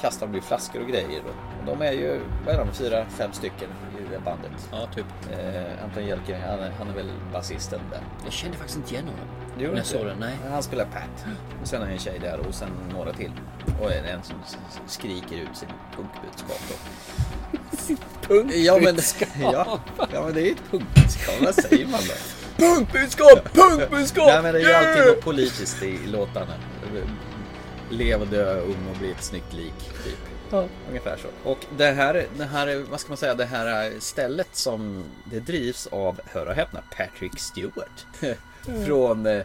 Kastar 0.00 0.28
ju 0.34 0.40
flaskor 0.40 0.80
och 0.82 0.88
grejer. 0.88 1.20
då. 1.24 1.30
Och 1.60 1.78
de 1.78 1.86
är 1.86 1.92
ju, 1.92 2.20
vad 2.46 2.54
är 2.54 2.58
de, 2.58 2.72
fyra, 2.72 3.06
fem 3.18 3.32
stycken 3.32 3.68
i 3.98 4.12
det 4.12 4.18
bandet. 4.24 4.68
Ja, 4.72 4.88
typ. 4.94 5.06
Eh, 5.32 5.84
Anton 5.84 6.06
Jelking, 6.06 6.34
han, 6.46 6.58
är- 6.58 6.72
han 6.78 6.88
är 6.88 6.94
väl 6.94 7.10
basisten 7.32 7.80
där. 7.90 8.00
Jag 8.24 8.32
kände 8.32 8.56
faktiskt 8.56 8.76
inte 8.78 8.92
igen 8.94 9.04
honom. 9.04 9.26
Det 9.58 9.64
gjorde 9.64 9.74
När 9.74 9.80
jag 9.80 9.86
inte 9.86 9.98
såg 9.98 10.06
den, 10.06 10.16
nej. 10.18 10.36
Han 10.50 10.62
spelar 10.62 10.84
Pat. 10.84 11.24
Och 11.62 11.68
sen 11.68 11.82
är 11.82 11.86
en 11.86 11.98
tjej 11.98 12.18
där 12.18 12.38
och 12.48 12.54
sen 12.54 12.68
några 12.92 13.12
till. 13.12 13.32
Och 13.82 13.92
en, 13.92 14.04
en 14.04 14.22
som 14.22 14.36
s- 14.46 14.56
s- 14.70 14.78
skriker 14.86 15.36
ut 15.36 15.56
sin 15.56 15.68
punkbudskap 15.96 16.60
då. 16.68 16.74
Ja 18.54 18.78
men, 18.84 18.96
ja, 19.52 19.78
ja 20.12 20.22
men 20.24 20.34
det 20.34 20.40
är 20.40 20.44
ju 20.44 20.50
ett 20.52 20.70
punkbudskap. 20.70 21.34
Vad 21.40 21.54
säger 21.54 21.86
man 21.86 22.00
då? 22.08 22.14
Punkbudskap! 22.66 23.52
Punkbudskap! 23.54 24.26
Nej 24.26 24.42
men 24.42 24.54
det 24.54 24.60
är 24.60 24.68
ju 24.68 24.72
alltid 24.74 25.06
något 25.14 25.24
politiskt 25.24 25.82
i 25.82 25.98
låtarna. 26.06 26.52
Lev 27.98 28.20
och 28.20 28.26
dö 28.28 28.60
ung 28.60 28.88
och 28.92 28.98
bli 28.98 29.10
ett 29.10 29.22
snyggt 29.24 29.52
lik. 29.52 29.74
Typ. 30.04 30.18
Ja. 30.50 30.64
Ungefär 30.88 31.16
så. 31.16 31.50
Och 31.50 31.58
det 31.76 31.84
här, 31.90 32.26
det 32.38 32.44
här, 32.44 32.84
vad 32.90 33.00
ska 33.00 33.08
man 33.08 33.16
säga, 33.16 33.34
det 33.34 33.44
här 33.44 33.92
stället 34.00 34.48
som 34.52 35.04
det 35.30 35.40
drivs 35.40 35.86
av, 35.86 36.20
hör 36.26 36.46
och 36.46 36.54
häpna, 36.54 36.82
Patrick 36.96 37.38
Stewart. 37.38 38.06
Från, 38.86 39.26
eh, 39.26 39.42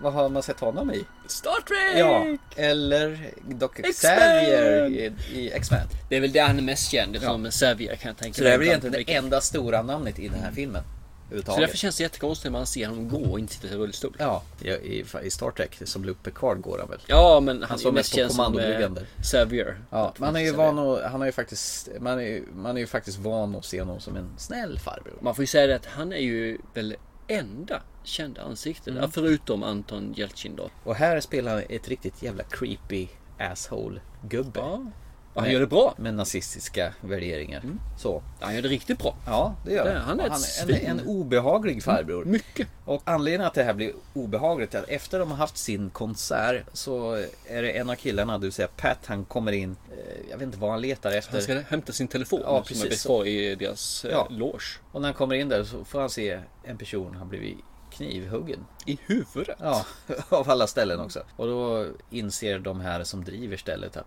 vad 0.00 0.12
har 0.12 0.28
man 0.28 0.42
sett 0.42 0.60
honom 0.60 0.90
i? 0.92 1.04
Star 1.26 1.60
Trek! 1.66 1.98
Ja, 2.00 2.26
eller 2.56 3.30
Doc! 3.48 3.70
Xavier 3.70 4.86
i, 4.86 5.12
i 5.32 5.50
X-Men. 5.52 5.86
Det 6.08 6.16
är 6.16 6.20
väl 6.20 6.32
det 6.32 6.40
han 6.40 6.58
är 6.58 6.62
mest 6.62 6.90
känd 6.90 7.16
Ja. 7.16 7.20
som 7.20 7.50
Xavier 7.50 7.96
kan 7.96 8.08
jag 8.08 8.16
tänka 8.16 8.36
Så 8.38 8.42
det 8.44 8.48
är 8.48 8.50
väl 8.52 8.58
mig. 8.58 8.68
egentligen 8.68 9.04
det 9.06 9.14
enda 9.14 9.40
stora 9.40 9.82
namnet 9.82 10.18
i 10.18 10.28
den 10.28 10.40
här 10.40 10.52
filmen. 10.52 10.82
Så 11.30 11.60
därför 11.60 11.76
känns 11.76 11.96
det 11.96 12.02
jättekonstigt 12.02 12.44
när 12.44 12.58
man 12.58 12.66
ser 12.66 12.86
honom 12.86 13.08
gå 13.08 13.18
och 13.18 13.38
inte 13.38 13.54
sitta 13.54 13.74
i 13.74 13.76
rullstol. 13.76 14.16
Ja, 14.18 14.42
i, 14.60 15.04
i, 15.22 15.30
Star 15.30 15.50
Trek 15.50 15.78
som 15.84 16.04
Luke 16.04 16.20
Picard 16.22 16.60
går 16.60 16.78
han 16.78 16.88
väl? 16.88 17.00
Ja, 17.06 17.40
men 17.40 17.62
han 17.62 17.78
står 17.78 17.90
är 17.90 17.94
mest 17.94 18.14
känd 18.14 18.32
som 18.32 18.58
eh, 18.58 18.90
Xavier. 19.22 19.76
Ja, 19.90 20.14
man 20.18 20.36
är 20.36 20.40
ju 20.40 20.52
van 20.52 20.78
att, 20.78 21.10
han 21.10 21.22
är 21.22 21.26
ju 21.26 21.32
faktiskt, 21.32 21.88
man 22.00 22.20
är, 22.20 22.42
man 22.54 22.76
är 22.76 22.80
ju 22.80 22.86
faktiskt 22.86 23.18
van 23.18 23.56
att 23.56 23.64
se 23.64 23.80
honom 23.80 24.00
som 24.00 24.16
en 24.16 24.28
snäll 24.36 24.78
farbror. 24.78 25.18
Man 25.20 25.34
får 25.34 25.42
ju 25.42 25.46
säga 25.46 25.66
det 25.66 25.76
att 25.76 25.86
han 25.86 26.12
är 26.12 26.18
ju 26.18 26.58
väl 26.74 26.96
enda 27.28 27.82
kända 28.04 28.42
ansiktet. 28.42 28.96
Mm. 28.96 29.10
Förutom 29.10 29.62
Anton 29.62 30.14
Jeltsin 30.16 30.56
då. 30.56 30.70
Och 30.84 30.94
här 30.94 31.20
spelar 31.20 31.52
han 31.52 31.62
ett 31.68 31.88
riktigt 31.88 32.22
jävla 32.22 32.44
creepy 32.44 33.08
asshole 33.38 34.00
gubbe. 34.28 34.60
Ja. 34.60 34.86
Och 35.34 35.42
han 35.42 35.50
gör 35.50 35.60
det 35.60 35.66
bra. 35.66 35.94
Med 35.96 36.14
nazistiska 36.14 36.94
värderingar. 37.00 37.62
Så. 37.98 38.22
Han 38.40 38.54
gör 38.54 38.62
det 38.62 38.68
riktigt 38.68 38.98
bra. 38.98 39.16
Ja, 39.26 39.54
det 39.64 39.72
gör 39.72 39.84
Det- 39.84 39.90
han. 39.92 40.00
han 40.08 40.20
är 40.20 40.28
han 40.30 40.70
är 40.70 40.80
en, 40.90 41.00
en 41.00 41.06
obehaglig 41.06 41.82
farbror. 41.82 42.24
Mycket. 42.24 42.68
Och 42.84 43.02
anledningen 43.04 43.46
att 43.46 43.54
det 43.54 43.62
här 43.62 43.74
blir 43.74 43.92
obehagligt 44.14 44.74
är 44.74 44.78
att 44.82 44.88
efter 44.88 45.18
de 45.18 45.30
har 45.30 45.36
haft 45.38 45.56
sin 45.56 45.90
konsert 45.90 46.64
så 46.72 47.12
är 47.46 47.62
det 47.62 47.70
en 47.70 47.90
av 47.90 47.94
killarna, 47.94 48.38
vill 48.38 48.52
säga 48.52 48.68
Pat, 48.76 48.98
han 49.06 49.24
kommer 49.24 49.52
in. 49.52 49.76
eh, 49.92 50.30
Jag 50.30 50.38
vet 50.38 50.46
inte 50.46 50.58
vad 50.58 50.70
han 50.70 50.80
letar 50.80 51.12
efter. 51.12 51.32
Han 51.32 51.42
ska 51.42 51.60
hämta 51.60 51.92
sin 51.92 52.08
telefon 52.08 52.40
Ja, 52.44 52.64
som 52.64 52.76
är 52.76 52.82
precis. 52.84 53.02
kvar 53.06 53.24
i 53.24 53.54
deras 53.54 54.04
Ja. 54.04 54.10
ja. 54.10 54.26
loge. 54.36 54.64
Och 54.92 55.00
när 55.00 55.08
han 55.08 55.14
kommer 55.14 55.34
in 55.34 55.48
där 55.48 55.64
så 55.64 55.84
får 55.84 56.00
han 56.00 56.10
se 56.10 56.40
en 56.64 56.78
person 56.78 57.14
har 57.16 57.24
blivit 57.26 57.58
knivhuggen. 57.92 58.64
I 58.86 58.98
huvudet? 59.06 59.56
Ja, 59.60 59.86
av 60.28 60.50
alla 60.50 60.66
ställen 60.66 61.00
också. 61.00 61.22
Och 61.36 61.46
då 61.46 61.86
inser 62.10 62.58
de 62.58 62.80
här 62.80 63.04
som 63.04 63.24
driver 63.24 63.56
stället 63.56 63.96
att 63.96 64.06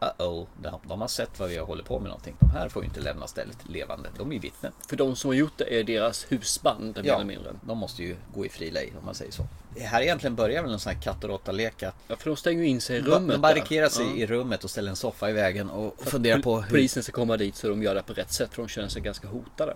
Uh-oh, 0.00 0.46
de, 0.88 1.00
har 1.00 1.08
sett 1.08 1.40
vad 1.40 1.48
vi 1.48 1.56
har 1.56 1.66
hållit 1.66 1.86
på 1.86 1.98
med 1.98 2.08
någonting. 2.08 2.36
De 2.40 2.50
här 2.50 2.68
får 2.68 2.82
ju 2.82 2.88
inte 2.88 3.00
lämna 3.00 3.26
stället 3.26 3.68
levande. 3.68 4.08
De 4.18 4.32
är 4.32 4.38
vittnen. 4.38 4.72
För 4.88 4.96
de 4.96 5.16
som 5.16 5.28
har 5.28 5.34
gjort 5.34 5.52
det 5.56 5.80
är 5.80 5.84
deras 5.84 6.26
husband 6.32 6.96
mer 6.96 7.04
Ja, 7.06 7.14
eller 7.14 7.24
mindre. 7.24 7.52
de 7.62 7.78
måste 7.78 8.02
ju 8.02 8.16
gå 8.34 8.46
i 8.46 8.48
fri 8.48 8.70
lejd 8.70 8.92
om 9.00 9.04
man 9.04 9.14
säger 9.14 9.32
så. 9.32 9.46
Det 9.74 9.80
här 9.80 10.02
egentligen 10.02 10.34
börjar 10.36 10.62
väl 10.62 10.72
en 10.72 10.78
sån 10.78 10.92
här 10.94 11.00
katt 11.00 11.24
och 11.24 11.30
råtta-lek. 11.30 11.82
att 11.82 11.94
Ja, 12.08 12.16
för 12.16 12.30
de 12.30 12.36
stänger 12.36 12.62
ju 12.62 12.68
in 12.68 12.80
sig 12.80 12.96
i 12.96 13.00
rummet. 13.00 13.34
De 13.36 13.40
barrikerar 13.40 13.88
sig 13.88 14.04
där. 14.04 14.14
i 14.16 14.26
rummet 14.26 14.64
och 14.64 14.70
ställer 14.70 14.90
en 14.90 14.96
soffa 14.96 15.30
i 15.30 15.32
vägen 15.32 15.70
och 15.70 15.94
funderar 16.06 16.36
Pol- 16.36 16.42
på 16.42 16.60
hur... 16.60 16.70
Polisen 16.70 17.02
ska 17.02 17.12
komma 17.12 17.36
dit 17.36 17.56
så 17.56 17.68
de 17.68 17.82
gör 17.82 17.94
det 17.94 18.02
på 18.02 18.12
rätt 18.12 18.32
sätt 18.32 18.50
för 18.54 18.62
de 18.62 18.68
känner 18.68 18.88
sig 18.88 19.02
ganska 19.02 19.28
hotade. 19.28 19.72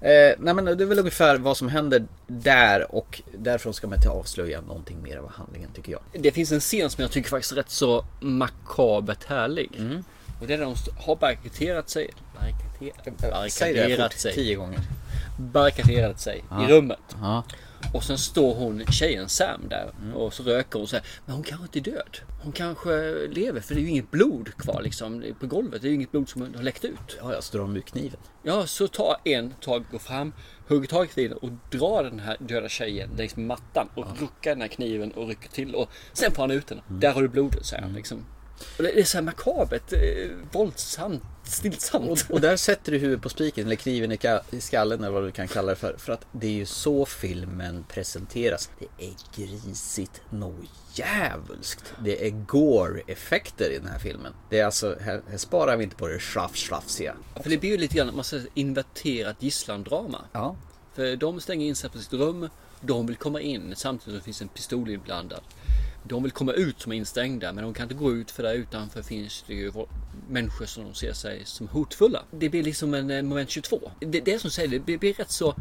Eh, 0.00 0.34
nej 0.38 0.54
men 0.54 0.64
det 0.64 0.72
är 0.72 0.84
väl 0.86 0.98
ungefär 0.98 1.38
vad 1.38 1.56
som 1.56 1.68
händer 1.68 2.04
där 2.26 2.94
och 2.94 3.22
därifrån 3.38 3.74
ska 3.74 3.86
man 3.86 3.96
inte 3.98 4.08
avslöja 4.08 4.60
någonting 4.60 5.02
mer 5.02 5.16
av 5.16 5.30
handlingen 5.32 5.70
tycker 5.74 5.92
jag. 5.92 6.00
Det 6.12 6.30
finns 6.32 6.52
en 6.52 6.60
scen 6.60 6.90
som 6.90 7.02
jag 7.02 7.10
tycker 7.10 7.28
faktiskt 7.30 7.52
är 7.52 7.56
rätt 7.56 7.70
så 7.70 8.04
makabert 8.20 9.24
härlig. 9.24 9.70
Mm. 9.78 10.04
Och 10.40 10.46
det 10.46 10.54
är 10.54 10.58
när 10.58 10.64
de 10.64 10.74
har 10.98 11.16
barrikaderat 11.16 11.88
sig. 11.90 12.10
Barrikaderat, 12.34 13.52
Säg 13.52 13.72
det 13.74 13.80
barrikaderat 13.80 14.12
fort, 14.12 14.20
sig. 14.20 14.34
tio 14.34 14.54
gånger. 14.54 14.80
Barrikaderat 15.38 16.20
sig 16.20 16.44
Ja. 16.50 16.64
i 16.64 16.72
rummet. 16.72 16.98
Ja. 17.20 17.42
Och 17.94 18.04
sen 18.04 18.18
står 18.18 18.54
hon, 18.54 18.86
tjejen 18.86 19.28
Sam 19.28 19.68
där 19.68 19.90
Mm. 20.02 20.14
och 20.14 20.34
så 20.34 20.42
röker 20.42 20.72
hon 20.72 20.82
och 20.82 20.88
säger 20.88 21.04
Men 21.26 21.34
hon 21.34 21.44
kanske 21.44 21.64
inte 21.64 21.90
är 21.90 21.94
död. 21.94 22.18
Hon 22.42 22.52
kanske 22.52 22.90
lever 23.28 23.60
för 23.60 23.74
det 23.74 23.80
är 23.80 23.82
ju 23.82 23.88
inget 23.88 24.10
blod 24.10 24.54
kvar 24.56 24.82
liksom 24.82 25.24
på 25.40 25.46
golvet. 25.46 25.82
Det 25.82 25.86
är 25.86 25.90
ju 25.90 25.94
inget 25.94 26.10
blod 26.10 26.28
som 26.28 26.42
har 26.42 26.62
läckt 26.62 26.84
ut. 26.84 27.18
Ja, 27.20 27.34
jag 27.34 27.44
så 27.44 27.56
drar 27.56 27.64
de 27.64 27.76
ut 27.76 27.86
kniven. 27.86 28.20
Ja, 28.42 28.66
så 28.66 28.88
tar 28.88 29.16
en 29.24 29.54
tag, 29.60 29.84
går 29.90 29.98
fram, 29.98 30.32
hugger 30.68 30.88
tag 30.88 31.04
i 31.04 31.08
kniven 31.08 31.38
och 31.38 31.50
drar 31.70 32.04
den 32.04 32.18
här 32.20 32.36
döda 32.40 32.68
tjejen 32.68 33.10
längs 33.16 33.36
med 33.36 33.46
mattan 33.46 33.88
och 33.94 34.06
ruckar 34.20 34.50
den 34.50 34.60
här 34.60 34.68
kniven 34.68 35.12
och 35.12 35.28
rycker 35.28 35.48
till 35.48 35.74
och 35.74 35.88
sen 36.12 36.32
får 36.32 36.42
han 36.42 36.50
ut 36.50 36.66
den. 36.66 36.80
Mm. 36.88 37.00
Där 37.00 37.12
har 37.12 37.22
du 37.22 37.28
blodet, 37.28 37.66
säger 37.66 37.82
han 37.82 37.92
liksom. 37.92 38.24
Och 38.76 38.82
det 38.82 39.00
är 39.00 39.04
så 39.04 39.16
här 39.18 39.22
makabert, 39.24 39.92
eh, 39.92 40.30
våldsamt, 40.52 41.22
stillsamt. 41.50 42.10
Och, 42.10 42.30
och 42.30 42.40
där 42.40 42.56
sätter 42.56 42.92
du 42.92 42.98
huvudet 42.98 43.22
på 43.22 43.28
spiken, 43.28 43.66
eller 43.66 43.76
kniven 43.76 44.12
i, 44.12 44.18
i 44.50 44.60
skallen 44.60 45.04
eller 45.04 45.12
vad 45.12 45.22
du 45.22 45.32
kan 45.32 45.48
kalla 45.48 45.70
det 45.70 45.76
för. 45.76 45.96
För 45.98 46.12
att 46.12 46.26
det 46.32 46.46
är 46.46 46.52
ju 46.52 46.66
så 46.66 47.06
filmen 47.06 47.84
presenteras. 47.88 48.70
Det 48.78 49.06
är 49.06 49.14
grisigt 49.36 50.20
något 50.30 50.68
djävulskt. 50.94 51.94
Det 52.04 52.26
är 52.26 52.30
gore-effekter 52.30 53.70
i 53.70 53.78
den 53.78 53.88
här 53.88 53.98
filmen. 53.98 54.32
Det 54.50 54.58
är 54.58 54.64
alltså, 54.64 54.96
här, 55.00 55.22
här 55.30 55.38
sparar 55.38 55.76
vi 55.76 55.84
inte 55.84 55.96
på 55.96 56.08
det 56.08 56.18
slaff-slafsiga. 56.18 57.14
För 57.42 57.50
det 57.50 57.58
blir 57.58 57.70
ju 57.70 57.78
lite 57.78 57.96
grann, 57.96 58.14
man 58.14 58.24
säger 58.24 58.46
inverterat 58.54 59.36
gisslandrama. 59.42 60.24
Ja. 60.32 60.56
För 60.94 61.16
de 61.16 61.40
stänger 61.40 61.66
in 61.66 61.76
sig 61.76 61.90
på 61.90 61.98
sitt 61.98 62.12
rum, 62.12 62.48
de 62.80 63.06
vill 63.06 63.16
komma 63.16 63.40
in 63.40 63.74
samtidigt 63.76 64.04
som 64.04 64.14
det 64.14 64.20
finns 64.20 64.42
en 64.42 64.48
pistol 64.48 64.90
inblandad. 64.90 65.40
De 66.08 66.22
vill 66.22 66.32
komma 66.32 66.52
ut 66.52 66.80
som 66.80 66.92
är 66.92 66.96
instängda 66.96 67.52
men 67.52 67.64
de 67.64 67.74
kan 67.74 67.82
inte 67.82 67.94
gå 67.94 68.12
ut 68.12 68.30
för 68.30 68.42
där 68.42 68.54
utanför 68.54 69.02
finns 69.02 69.44
det 69.46 69.54
ju 69.54 69.72
människor 70.28 70.66
som 70.66 70.84
de 70.84 70.94
ser 70.94 71.12
sig 71.12 71.42
som 71.44 71.68
hotfulla. 71.68 72.22
Det 72.30 72.48
blir 72.48 72.62
liksom 72.62 72.94
en 72.94 73.10
eh, 73.10 73.22
moment 73.22 73.50
22. 73.50 73.90
Det, 74.00 74.20
det 74.20 74.34
är 74.34 74.38
som 74.38 74.50
säger, 74.50 74.68
det 74.68 74.78
blir, 74.78 74.98
blir 74.98 75.14
rätt 75.14 75.30
så 75.30 75.54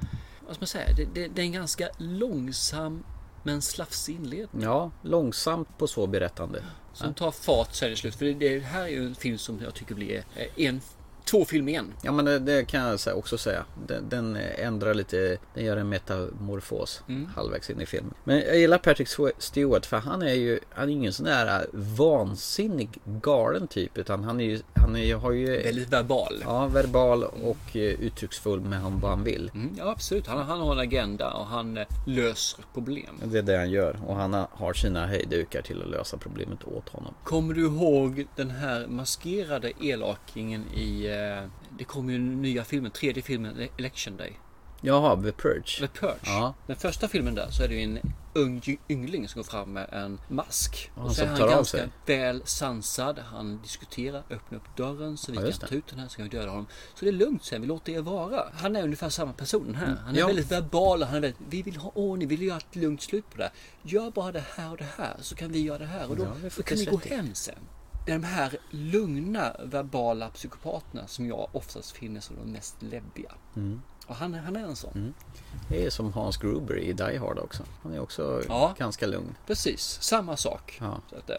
vad 0.47 0.55
ska 0.55 0.61
man 0.61 0.67
säga, 0.67 0.87
det, 0.95 1.05
det, 1.13 1.27
det 1.27 1.41
är 1.41 1.45
en 1.45 1.51
ganska 1.51 1.89
långsam 1.97 3.03
men 3.43 3.61
slafsig 3.61 4.15
inledning. 4.15 4.63
Ja, 4.63 4.91
långsamt 5.01 5.77
på 5.77 5.87
så 5.87 6.07
berättande. 6.07 6.63
Som 6.93 7.13
tar 7.13 7.31
fart 7.31 7.73
sen 7.73 7.91
i 7.91 7.95
slut. 7.95 8.15
För 8.15 8.25
det, 8.25 8.33
det 8.33 8.59
här 8.59 8.81
är 8.81 8.87
ju 8.87 9.05
en 9.05 9.15
film 9.15 9.37
som 9.37 9.59
jag 9.63 9.73
tycker 9.73 9.95
blir 9.95 10.23
eh, 10.35 10.65
en, 10.65 10.81
två 11.27 11.45
filmer 11.45 11.71
igen. 11.71 11.93
Ja 12.01 12.11
men 12.11 12.25
det, 12.25 12.39
det 12.39 12.65
kan 12.65 12.81
jag 13.05 13.17
också 13.17 13.37
säga. 13.37 13.65
Den, 13.87 14.09
den 14.09 14.35
ändrar 14.57 14.93
lite, 14.93 15.37
den 15.53 15.65
gör 15.65 15.77
en 15.77 15.89
metamorfos 15.89 17.01
Mm. 17.09 17.25
halvvägs 17.35 17.69
in 17.69 17.81
i 17.81 17.85
filmen. 17.85 18.13
Men 18.23 18.37
jag 18.39 18.57
gillar 18.57 18.77
Patrick 18.77 19.07
Stewart 19.37 19.85
för 19.85 19.97
han 19.97 20.21
är 20.21 20.33
ju, 20.33 20.59
han 20.69 20.89
är 20.89 20.93
ingen 20.93 21.13
sån 21.13 21.25
där 21.25 21.65
vansinnig 21.73 22.89
galen 23.05 23.67
typ. 23.67 23.97
Utan 23.97 24.23
han 24.23 24.39
är 24.39 24.45
ju, 24.45 24.59
han 24.75 24.95
är, 24.95 25.15
har 25.15 25.31
ju... 25.31 25.63
Väldigt 25.63 25.89
verbal. 25.89 26.33
Ja, 26.43 26.67
verbal 26.67 27.23
och 27.23 27.75
eh, 27.75 27.81
uttrycksfull 27.81 28.61
med 28.61 28.79
han- 28.81 28.99
vad 28.99 29.11
han 29.11 29.23
vill. 29.23 29.51
Mm, 29.53 29.75
ja 29.77 29.91
absolut, 29.91 30.27
han, 30.27 30.37
han 30.45 30.59
har 30.59 30.71
en 30.73 30.79
agenda 30.79 31.33
och 31.33 31.45
han 31.45 31.77
eh, 31.77 31.85
löser 32.05 32.63
problem. 32.73 33.21
Det 33.23 33.37
är 33.37 33.41
det 33.43 33.57
han 33.57 33.69
gör 33.69 33.99
och 34.07 34.15
han 34.15 34.33
har- 34.33 34.47
har 34.51 34.73
sina 34.73 35.05
hejdukar 35.05 35.61
till 35.61 35.81
att 35.81 35.89
lösa 35.89 36.17
problemet 36.17 36.63
åt 36.63 36.89
honom. 36.89 37.13
Kommer 37.23 37.53
du 37.53 37.61
ihåg 37.65 38.27
den 38.35 38.49
här 38.49 38.87
maskerade 38.87 39.71
elakingen 39.81 40.63
i... 40.73 41.07
Eh, 41.17 41.49
det 41.77 41.83
kom 41.83 42.09
ju 42.09 42.17
nya 42.19 42.63
filmen, 42.63 42.91
tredje 42.91 43.23
filmen, 43.23 43.67
Election 43.77 44.17
Day. 44.17 44.39
Jaha, 44.81 45.21
The 45.23 45.31
Purge. 45.31 45.79
The 45.79 45.87
Purge. 45.87 46.19
Ja. 46.25 46.53
Den 46.67 46.75
första 46.75 47.07
filmen 47.07 47.35
där 47.35 47.49
så 47.49 47.63
är 47.63 47.67
det 47.67 47.75
ju 47.75 47.81
en 47.81 47.99
ung 48.33 48.61
yngling 48.89 49.27
som 49.27 49.39
går 49.39 49.43
fram 49.49 49.73
med 49.73 49.89
en 49.91 50.19
mask. 50.27 50.91
Ja, 50.95 51.03
och 51.03 51.15
så 51.15 51.23
är 51.23 51.27
han 51.27 51.39
ganska 51.39 51.77
sig. 51.77 51.89
väl 52.05 52.41
sansad. 52.45 53.19
Han 53.19 53.61
diskuterar, 53.61 54.23
öppnar 54.29 54.57
upp 54.57 54.77
dörren 54.77 55.17
så 55.17 55.31
vi 55.31 55.37
Ja, 55.37 55.51
kan 55.51 55.69
ta 55.69 55.75
ut 55.75 55.87
den 55.87 55.99
här 55.99 56.07
så 56.07 56.15
kan 56.15 56.23
vi 56.23 56.37
döda 56.37 56.49
honom. 56.49 56.67
Så 56.95 57.05
det 57.05 57.11
är 57.11 57.13
lugnt 57.13 57.43
sen, 57.43 57.61
vi 57.61 57.67
låter 57.67 57.93
er 57.93 58.01
vara. 58.01 58.43
Han 58.53 58.75
är 58.75 58.83
ungefär 58.83 59.09
samma 59.09 59.33
person 59.33 59.75
här. 59.75 59.95
Han 60.05 60.15
är. 60.15 60.19
Ja. 60.19 60.27
väldigt 60.27 60.51
verbal 60.51 61.01
och 61.01 61.07
han 61.07 61.17
är 61.17 61.21
väldigt, 61.21 61.41
vi 61.49 61.61
vill 61.61 61.75
ha 61.75 61.91
ordning, 61.95 62.27
vi 62.27 62.35
vill 62.35 62.47
göra 62.47 62.57
ett 62.57 62.75
lugnt 62.75 63.01
slut 63.01 63.29
på 63.29 63.37
det. 63.37 63.51
Gör 63.81 64.11
bara 64.11 64.31
det 64.31 64.43
här 64.55 64.71
och 64.71 64.77
det 64.77 64.87
här 64.97 65.15
så 65.19 65.35
kan 65.35 65.51
vi 65.51 65.61
göra 65.61 65.77
det 65.77 65.85
här 65.85 66.09
och 66.09 66.15
då, 66.15 66.23
Ja, 66.23 66.49
då 66.57 66.63
kan 66.63 66.77
ni 66.77 66.85
gå 66.85 66.99
hem 67.05 67.35
sen. 67.35 67.55
Det 68.07 68.13
är 68.13 68.19
de 68.19 68.23
här 68.27 68.57
lugna 68.69 69.55
verbala 69.59 70.29
psykopaterna 70.29 71.07
som 71.07 71.27
jag 71.27 71.47
oftast 71.51 71.91
finner 71.91 72.21
som 72.21 72.35
de 72.35 72.51
mest 72.51 72.75
läbbiga. 72.79 73.31
Mm. 73.55 73.81
Och 74.07 74.15
han, 74.15 74.33
han 74.33 74.55
är 74.55 74.59
en 74.63 74.75
sån. 74.75 75.13
Det 75.69 75.85
är 75.85 75.89
som 75.89 76.13
Hans 76.13 76.37
Gruber 76.37 76.77
i 76.77 76.93
Die 76.93 77.17
Hard 77.17 77.39
också. 77.39 77.63
Han 77.83 77.93
är 77.93 77.99
också 77.99 78.43
Ja. 78.47 78.75
ganska 78.77 79.05
lugn. 79.07 79.35
Precis, 79.47 79.97
samma 80.01 80.37
sak. 80.37 80.77
Ja. 80.81 81.01
Så 81.09 81.15
att, 81.15 81.29
eh, 81.29 81.35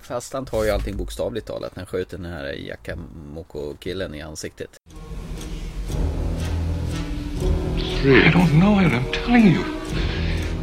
Fast 0.00 0.32
han 0.32 0.44
tar 0.46 0.64
ju 0.64 0.70
allting 0.70 0.96
bokstavligt 0.96 1.46
talat 1.46 1.76
när 1.76 1.80
han 1.82 1.86
skjuter 1.86 2.18
den 2.18 2.32
här 2.32 2.54
Yakamoko-killen 2.54 4.14
i 4.14 4.22
ansiktet. 4.22 4.80
I 8.04 8.30
don't 8.30 8.60
know 8.60 8.82
it, 8.82 8.92
I'm 8.92 9.12
telling 9.24 9.46
you. 9.54 9.64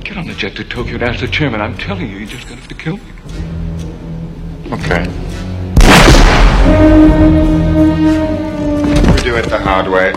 Get 0.04 0.18
on 0.18 0.26
the 0.28 0.34
jet 0.48 0.56
to 0.56 0.64
Tokyo 0.70 0.94
and 0.96 1.04
ask 1.04 1.20
the 1.20 1.28
chairman. 1.28 1.62
I'm 1.62 1.78
telling 1.78 2.12
you, 2.12 2.20
you're 2.20 2.32
just 2.36 2.48
gonna 2.50 2.62
have 2.62 2.68
to 2.70 2.76
kill 2.76 2.94
me. 2.94 3.69
Okay. 4.72 5.04
We 9.14 9.22
do 9.24 9.38
it 9.38 9.50
the 9.50 9.58
hard 9.58 9.88
way. 9.88 10.14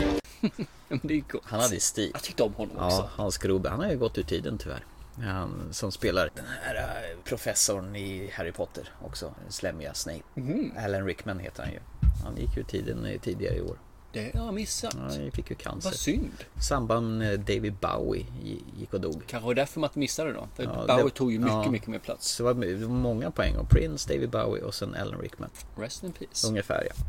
Han 1.45 1.61
hade 1.61 1.81
stil. 1.81 2.11
Jag 2.15 2.23
tyckte 2.23 2.43
om 2.43 2.55
honom 2.55 2.77
också. 2.77 2.97
Ja, 2.97 3.09
Hans 3.17 3.39
Gruber. 3.39 3.71
Han 3.71 3.81
har 3.81 3.91
ju 3.91 3.99
gått 3.99 4.19
ur 4.19 4.23
tiden 4.23 4.59
tyvärr. 4.59 4.85
Han 5.21 5.69
som 5.71 5.93
spelar 5.93 6.31
den 6.35 6.45
här 6.63 6.75
eh, 6.75 7.19
professorn 7.25 7.97
i 7.97 8.31
Harry 8.35 8.53
Potter 8.53 8.89
också. 9.03 9.35
Slemmiga 9.49 9.95
Snape. 9.95 10.23
Mhm. 10.35 10.73
Alan 10.85 11.07
Rickman 11.07 11.39
heter 11.39 11.63
han 11.63 11.73
ju. 11.73 11.79
Han 12.25 12.37
gick 12.37 12.57
ur 12.57 12.63
tiden 12.63 13.19
tidigare 13.23 13.55
i 13.57 13.61
år. 13.61 13.77
Det 14.13 14.37
har 14.39 14.45
jag 14.45 14.55
missat. 14.55 14.95
Ja, 14.95 15.01
han 15.03 15.31
fick 15.31 15.51
ju 15.51 15.57
cancer. 15.57 15.91
Vad 15.91 15.99
synd. 15.99 16.45
I 16.59 16.61
samband 16.63 17.19
med 17.19 17.41
David 17.41 17.75
Bowie 17.81 18.27
gi- 18.43 18.63
gick 18.79 18.95
och 18.95 19.01
dog. 19.01 19.23
Kanske 19.27 19.47
var 19.47 19.55
därför 19.55 19.81
man 19.81 19.91
missade 19.95 20.29
det 20.29 20.35
då. 20.35 20.49
För 20.57 20.63
Ja, 20.63 20.85
Bowie 20.89 21.05
det- 21.05 21.11
tog 21.11 21.33
ju 21.33 21.39
mycket, 21.39 21.53
ja. 21.55 21.71
mycket 21.71 21.89
mer 21.89 21.99
plats. 21.99 22.37
Det 22.37 22.43
var 22.43 22.55
det 22.55 22.75
var 22.75 22.89
många 22.89 23.31
poäng. 23.31 23.57
Och 23.57 23.69
Prince, 23.71 24.13
David 24.15 24.31
Bowie 24.31 24.63
och 24.63 24.75
sen 24.75 24.95
Alan 24.95 25.21
Rickman. 25.21 25.51
Rest 25.77 26.05
in 26.05 26.13
peace. 26.13 26.49
Ungefär 26.49 26.85
ja. 26.89 27.05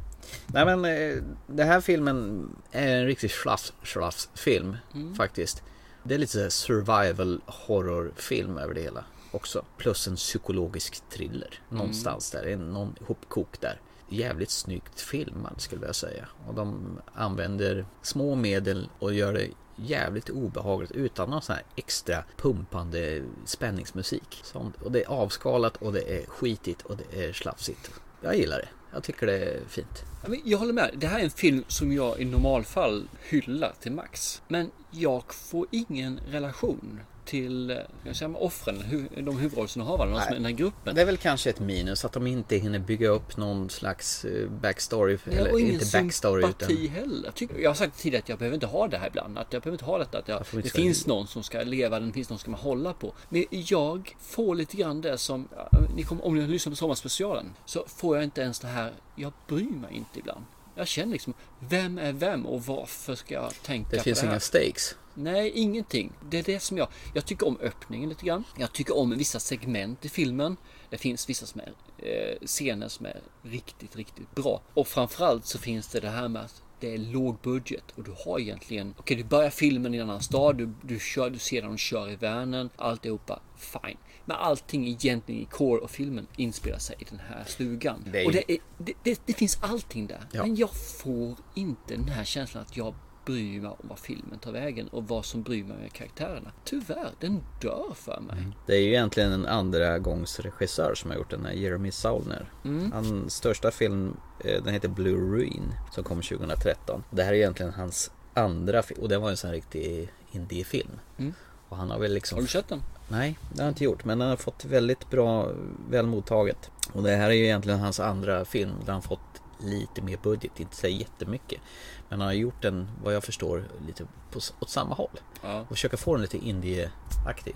Nej 0.47 0.65
men 0.65 0.85
eh, 0.85 1.23
den 1.47 1.67
här 1.67 1.81
filmen 1.81 2.49
är 2.71 2.95
en 2.95 3.05
riktig 3.05 3.31
slafs, 3.31 3.73
slafs 3.83 4.29
film 4.35 4.77
Mm. 4.93 5.15
faktiskt. 5.15 5.63
Det 6.03 6.13
är 6.15 6.19
lite 6.19 6.51
survival 6.51 7.41
horrorfilm 7.47 8.57
över 8.57 8.73
det 8.73 8.81
hela 8.81 9.03
också. 9.31 9.65
Plus 9.77 10.07
en 10.07 10.15
psykologisk 10.15 11.09
thriller 11.09 11.59
någonstans 11.69 12.31
där. 12.31 12.55
Någon 12.57 12.95
hopkok 13.07 13.61
där. 13.61 13.79
Jävligt 14.09 14.51
snyggt 14.51 15.01
filmad 15.01 15.61
skulle 15.61 15.85
jag 15.85 15.95
säga. 15.95 16.27
Och 16.47 16.53
de 16.53 16.99
använder 17.13 17.85
små 18.01 18.35
medel 18.35 18.89
och 18.99 19.13
gör 19.13 19.33
det 19.33 19.47
jävligt 19.75 20.29
obehagligt 20.29 20.91
utan 20.91 21.29
någon 21.29 21.41
sån 21.41 21.55
här 21.55 21.63
extra 21.75 22.23
pumpande 22.37 23.23
spänningsmusik. 23.45 24.41
Sånt. 24.43 24.81
Och 24.81 24.91
det 24.91 25.03
är 25.03 25.07
avskalat 25.07 25.77
och 25.77 25.93
det 25.93 26.19
är 26.19 26.25
skitigt 26.25 26.81
och 26.81 26.97
det 26.97 27.25
är 27.25 27.33
slafsigt. 27.33 27.91
Jag 28.21 28.35
gillar 28.35 28.57
det. 28.57 28.67
Jag 28.93 29.03
tycker 29.03 29.27
det 29.27 29.37
är 29.37 29.59
fint. 29.67 30.03
Jag 30.43 30.57
håller 30.57 30.73
med. 30.73 30.91
Det 30.97 31.07
här 31.07 31.19
är 31.19 31.23
en 31.23 31.29
film 31.29 31.63
som 31.67 31.91
jag 31.91 32.19
i 32.19 32.25
normalfall 32.25 33.07
hyllar 33.29 33.73
till 33.79 33.91
max. 33.91 34.41
Men 34.47 34.71
jag 34.91 35.33
får 35.33 35.67
ingen 35.71 36.19
relation 36.31 36.99
till 37.25 37.69
eh, 37.69 37.77
jag 38.03 38.15
säga, 38.15 38.29
offren, 38.29 39.07
de 39.17 39.37
huvudrollsinnehavarna, 39.37 40.11
de 40.11 40.21
som 40.21 40.27
är 40.27 40.31
i 40.31 40.35
den 40.35 40.45
här 40.45 40.51
gruppen. 40.51 40.95
Det 40.95 41.01
är 41.01 41.05
väl 41.05 41.17
kanske 41.17 41.49
ett 41.49 41.59
minus 41.59 42.05
att 42.05 42.11
de 42.13 42.27
inte 42.27 42.55
hinner 42.55 42.79
bygga 42.79 43.09
upp 43.09 43.37
någon 43.37 43.69
slags 43.69 44.25
eh, 44.25 44.49
backstory. 44.49 45.15
Och 45.15 45.33
eller 45.33 45.59
ingen 45.59 45.73
inte 45.73 46.01
backstory 46.01 46.41
sympati 46.41 46.73
utan... 46.73 46.95
heller. 46.95 47.33
Jag 47.59 47.69
har 47.69 47.75
sagt 47.75 47.97
tidigare 47.97 48.23
att 48.23 48.29
jag 48.29 48.39
behöver 48.39 48.55
inte 48.55 48.67
ha 48.67 48.87
det 48.87 48.97
här 48.97 49.07
ibland. 49.07 49.37
Att 49.37 49.53
jag 49.53 49.61
behöver 49.61 49.75
inte 49.75 49.85
ha 49.85 49.97
detta. 49.97 50.17
Att 50.17 50.27
jag, 50.27 50.45
vi 50.53 50.61
det 50.61 50.69
finns 50.69 51.07
någon 51.07 51.27
som 51.27 51.43
ska 51.43 51.63
leva, 51.63 51.99
det 51.99 52.13
finns 52.13 52.29
någon 52.29 52.39
som 52.39 52.43
ska 52.43 52.51
man 52.51 52.59
hålla 52.59 52.93
på. 52.93 53.13
Men 53.29 53.45
jag 53.49 54.15
får 54.19 54.55
lite 54.55 54.77
grann 54.77 55.01
det 55.01 55.17
som, 55.17 55.47
ja, 55.55 55.69
ni 55.95 56.03
kommer, 56.03 56.25
om 56.25 56.35
ni 56.35 56.47
lyssnar 56.47 56.71
på 56.71 56.77
sommarspecialen, 56.77 57.53
så 57.65 57.85
får 57.87 58.15
jag 58.17 58.23
inte 58.23 58.41
ens 58.41 58.59
det 58.59 58.67
här, 58.67 58.91
jag 59.15 59.33
bryr 59.47 59.75
mig 59.81 59.93
inte 59.93 60.19
ibland. 60.19 60.45
Jag 60.75 60.87
känner 60.87 61.11
liksom, 61.11 61.33
vem 61.59 61.97
är 61.97 62.13
vem 62.13 62.45
och 62.45 62.65
varför 62.65 63.15
ska 63.15 63.33
jag 63.33 63.53
tänka 63.63 63.89
Det 63.89 63.97
på 63.97 64.03
finns 64.03 64.19
det 64.19 64.25
här? 64.25 64.33
inga 64.33 64.39
stakes. 64.39 64.95
Nej, 65.15 65.51
ingenting. 65.55 66.11
Det 66.29 66.39
är 66.39 66.43
det 66.43 66.59
som 66.59 66.77
jag... 66.77 66.87
Jag 67.13 67.25
tycker 67.25 67.47
om 67.47 67.57
öppningen 67.61 68.09
lite 68.09 68.25
grann. 68.25 68.43
Jag 68.57 68.73
tycker 68.73 68.97
om 68.97 69.09
vissa 69.17 69.39
segment 69.39 70.05
i 70.05 70.09
filmen. 70.09 70.57
Det 70.89 70.97
finns 70.97 71.29
vissa 71.29 71.45
som 71.45 71.61
är, 71.61 71.73
eh, 71.97 72.45
scener 72.45 72.87
som 72.87 73.05
är 73.05 73.21
riktigt, 73.41 73.95
riktigt 73.95 74.35
bra. 74.35 74.61
Och 74.73 74.87
framförallt 74.87 75.45
så 75.45 75.59
finns 75.59 75.87
det 75.87 75.99
det 75.99 76.09
här 76.09 76.27
med 76.27 76.41
att 76.41 76.61
det 76.79 76.93
är 76.93 76.97
låg 76.97 77.37
budget 77.41 77.83
och 77.95 78.03
du 78.03 78.15
har 78.25 78.39
egentligen... 78.39 78.95
Okej, 78.97 79.17
du 79.17 79.23
börjar 79.23 79.49
filmen 79.49 79.93
i 79.93 79.97
en 79.97 80.09
annan 80.09 80.21
stad. 80.21 80.57
Du, 80.57 80.73
du, 80.81 80.99
kör, 80.99 81.29
du 81.29 81.39
ser 81.39 81.61
när 81.61 81.67
de 81.69 81.77
kör 81.77 82.09
i 82.11 82.15
vanen. 82.15 82.69
Alltihopa, 82.75 83.39
fine. 83.57 83.97
Men 84.25 84.37
allting 84.37 84.87
egentligen 84.87 85.41
i 85.41 85.45
core 85.45 85.79
och 85.81 85.91
filmen 85.91 86.27
inspelar 86.37 86.77
sig 86.79 86.95
i 86.99 87.03
den 87.09 87.19
här 87.19 87.43
stugan. 87.47 88.03
Det 88.11 88.21
är- 88.21 88.25
Och 88.25 88.31
det, 88.31 88.51
är, 88.51 88.57
det, 88.77 88.93
det, 89.03 89.21
det 89.25 89.33
finns 89.33 89.57
allting 89.61 90.07
där. 90.07 90.21
Ja. 90.31 90.43
Men 90.43 90.55
jag 90.55 90.69
får 90.75 91.35
inte 91.55 91.95
den 91.95 92.07
här 92.07 92.23
känslan 92.23 92.63
att 92.63 92.77
jag 92.77 92.95
bryr 93.25 93.61
mig 93.61 93.69
om 93.69 93.77
vad 93.81 93.99
filmen 93.99 94.39
tar 94.39 94.51
vägen 94.51 94.87
och 94.87 95.07
vad 95.07 95.25
som 95.25 95.43
bryr 95.43 95.63
mig 95.63 95.77
med 95.77 95.93
karaktärerna. 95.93 96.51
Tyvärr, 96.63 97.11
den 97.19 97.43
dör 97.61 97.93
för 97.95 98.19
mig. 98.19 98.47
Det 98.65 98.75
är 98.75 98.81
ju 98.81 98.89
egentligen 98.89 99.31
en 99.31 99.45
andra 99.45 99.99
gångs 99.99 100.39
regissör 100.39 100.95
som 100.95 101.09
har 101.09 101.17
gjort 101.17 101.29
den 101.29 101.45
här, 101.45 101.53
Jeremy 101.53 101.91
Saulner. 101.91 102.49
Mm. 102.65 102.91
Hans 102.91 103.33
största 103.33 103.71
film, 103.71 104.17
eh, 104.39 104.63
den 104.63 104.73
heter 104.73 104.87
Blue 104.87 105.37
Ruin, 105.37 105.73
som 105.91 106.03
kom 106.03 106.21
2013. 106.21 107.03
Det 107.09 107.23
här 107.23 107.33
är 107.33 107.37
egentligen 107.37 107.73
hans 107.73 108.11
andra 108.33 108.83
film, 108.83 109.01
och 109.01 109.09
det 109.09 109.17
var 109.17 109.29
en 109.29 109.37
sån 109.37 109.47
här 109.47 109.55
riktig 109.55 110.09
indiefilm. 110.31 110.99
Mm. 111.17 111.33
Och 111.69 111.77
han 111.77 111.91
har 111.91 111.99
väl 111.99 112.13
liksom... 112.13 112.35
Har 112.35 112.41
du 112.41 112.47
sett 112.47 112.67
den? 112.67 112.81
Nej, 113.07 113.37
det 113.53 113.61
har 113.61 113.65
jag 113.65 113.71
inte 113.71 113.83
gjort, 113.83 114.05
men 114.05 114.19
den 114.19 114.29
har 114.29 114.35
fått 114.35 114.65
väldigt 114.65 115.09
bra, 115.09 115.51
väl 115.89 116.05
mottaget. 116.05 116.71
Och 116.93 117.03
det 117.03 117.15
här 117.15 117.29
är 117.29 117.33
ju 117.33 117.43
egentligen 117.43 117.79
hans 117.79 117.99
andra 117.99 118.45
film 118.45 118.71
där 118.85 118.93
han 118.93 119.01
fått 119.01 119.19
lite 119.63 120.01
mer 120.01 120.17
budget, 120.23 120.59
inte 120.59 120.75
så 120.75 120.87
jättemycket. 120.87 121.61
Men 122.09 122.19
han 122.19 122.27
har 122.27 122.33
gjort 122.33 122.61
den, 122.61 122.87
vad 123.03 123.15
jag 123.15 123.23
förstår, 123.23 123.63
lite 123.87 124.05
på, 124.31 124.39
åt 124.59 124.69
samma 124.69 124.95
håll. 124.95 125.19
Ja. 125.43 125.61
Och 125.61 125.67
försöka 125.67 125.97
få 125.97 126.13
den 126.13 126.21
lite 126.21 126.37
indie-aktig. 126.37 127.55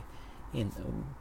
In, 0.54 0.72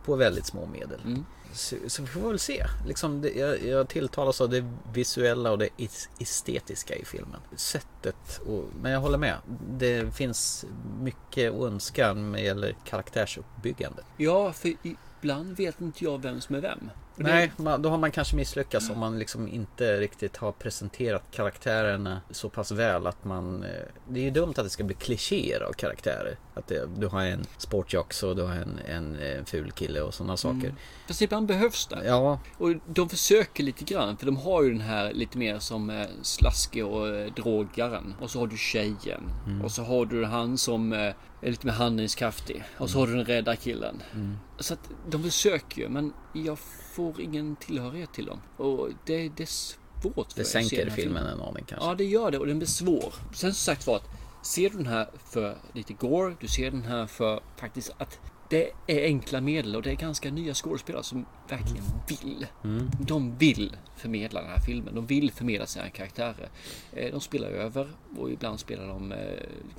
på 0.04 0.16
väldigt 0.16 0.46
små 0.46 0.66
medel. 0.66 1.00
Mm. 1.04 1.24
Så, 1.52 1.76
så 1.86 2.02
vi 2.02 2.08
får 2.08 2.28
väl 2.28 2.38
se. 2.38 2.66
Liksom 2.86 3.20
det, 3.20 3.30
jag, 3.30 3.64
jag 3.64 3.88
tilltalas 3.88 4.40
av 4.40 4.48
det 4.48 4.72
visuella 4.92 5.52
och 5.52 5.58
det 5.58 5.68
is- 5.76 6.08
estetiska 6.18 6.94
i 6.94 7.04
filmen. 7.04 7.40
Sättet, 7.56 8.40
och, 8.46 8.64
men 8.82 8.92
jag 8.92 9.00
håller 9.00 9.18
med. 9.18 9.36
Det 9.70 10.14
finns 10.16 10.64
mycket 11.00 11.52
att 11.52 11.62
önska 11.62 12.12
när 12.14 12.38
det 12.38 12.44
gäller 12.44 12.76
karaktärsuppbyggande. 12.84 14.02
Ja, 14.16 14.52
för 14.52 14.72
ibland 14.82 15.56
vet 15.56 15.80
inte 15.80 16.04
jag 16.04 16.22
vem 16.22 16.40
som 16.40 16.54
är 16.54 16.60
vem. 16.60 16.90
Nej, 17.16 17.52
man, 17.56 17.82
då 17.82 17.88
har 17.88 17.98
man 17.98 18.10
kanske 18.10 18.36
misslyckats 18.36 18.90
om 18.90 18.98
man 18.98 19.18
liksom 19.18 19.48
inte 19.48 20.00
riktigt 20.00 20.36
har 20.36 20.52
presenterat 20.52 21.22
karaktärerna 21.30 22.20
så 22.30 22.48
pass 22.48 22.70
väl 22.72 23.06
att 23.06 23.24
man... 23.24 23.62
eh, 23.62 23.70
Det 24.08 24.20
är 24.20 24.24
ju 24.24 24.30
dumt 24.30 24.50
att 24.56 24.64
det 24.64 24.70
ska 24.70 24.84
bli 24.84 24.94
klichéer 24.94 25.60
av 25.60 25.72
karaktärer. 25.72 26.36
Att 26.54 26.66
det, 26.66 26.88
du 26.98 27.06
har 27.06 27.22
en 27.24 27.44
sportjock 27.58 28.14
och 28.22 28.36
du 28.36 28.42
har 28.42 28.54
en, 28.54 28.80
en, 28.88 29.16
eh, 29.16 29.44
ful 29.44 29.70
kille 29.72 30.00
och 30.00 30.14
sådana 30.14 30.36
saker. 30.36 30.56
Mm. 30.56 30.74
Fast 31.08 31.22
ibland 31.22 31.46
behövs 31.46 31.86
det. 31.86 32.02
Ja, 32.06 32.38
Och 32.58 32.74
de 32.86 33.08
försöker 33.08 33.62
lite 33.64 33.84
grann, 33.84 34.16
för 34.16 34.26
de 34.26 34.36
har 34.36 34.62
ju 34.62 34.70
den 34.70 34.80
här 34.80 35.12
lite 35.12 35.38
mer 35.38 35.58
som 35.58 35.90
eh, 35.90 36.06
slaske 36.22 36.82
och 36.82 37.32
drogaren. 37.32 38.14
Och 38.20 38.30
så 38.30 38.38
har 38.38 38.46
du 38.46 38.56
tjejen. 38.56 39.22
Mm. 39.46 39.64
Och 39.64 39.70
så 39.72 39.82
har 39.82 40.06
du 40.06 40.24
han 40.24 40.58
som 40.58 40.92
är 40.92 41.14
lite 41.40 41.66
mer 41.66 41.72
handlingskraftig. 41.74 42.64
Och 42.78 42.90
så 42.90 42.98
har 42.98 43.06
du 43.06 43.12
den 43.16 43.24
rädda 43.24 43.56
killen. 43.56 44.02
Mm. 44.14 44.36
Så 44.58 44.74
att 44.74 44.90
de 45.08 45.22
försöker 45.22 45.80
ju, 45.82 45.88
men 45.88 46.12
jag 46.44 46.58
får 46.94 47.20
ingen 47.20 47.56
tillhörighet 47.56 48.12
till 48.12 48.26
dem. 48.26 48.40
Och 48.56 48.88
det, 49.06 49.28
det 49.28 49.42
är 49.42 49.46
svårt 49.46 50.32
för 50.32 50.38
det 50.40 50.44
sänker 50.44 50.90
filmen 50.90 51.26
en 51.26 51.40
aning 51.40 51.64
kanske. 51.68 51.88
Ja, 51.88 51.94
det 51.94 52.04
gör 52.04 52.30
det 52.30 52.38
och 52.38 52.46
den 52.46 52.58
blir 52.58 52.68
svår. 52.68 53.14
Sen 53.34 53.52
som 53.54 53.74
sagt 53.74 53.86
var 53.86 53.96
att 53.96 54.08
ser 54.42 54.70
du 54.70 54.76
den 54.76 54.86
här 54.86 55.08
för 55.24 55.58
lite 55.72 55.92
gore, 55.92 56.36
du 56.40 56.48
ser 56.48 56.70
den 56.70 56.82
här 56.82 57.06
för 57.06 57.40
faktiskt 57.56 57.90
att 57.98 58.18
det 58.50 58.70
är 58.86 59.04
enkla 59.04 59.40
medel 59.40 59.76
och 59.76 59.82
det 59.82 59.90
är 59.90 59.94
ganska 59.94 60.30
nya 60.30 60.54
skådespelare 60.54 61.02
som 61.02 61.26
verkligen 61.48 61.84
vill. 62.08 62.46
Mm. 62.64 62.90
De 63.00 63.38
vill 63.38 63.76
förmedla 63.96 64.40
den 64.40 64.50
här 64.50 64.60
filmen. 64.60 64.94
De 64.94 65.06
vill 65.06 65.32
förmedla 65.32 65.66
sina 65.66 65.90
karaktärer. 65.90 66.48
Eh, 66.92 67.10
De 67.10 67.20
spelar 67.20 67.48
över 67.48 67.88
och 68.18 68.30
ibland 68.30 68.60
spelar 68.60 68.88
de 68.88 69.12
eh, 69.12 69.18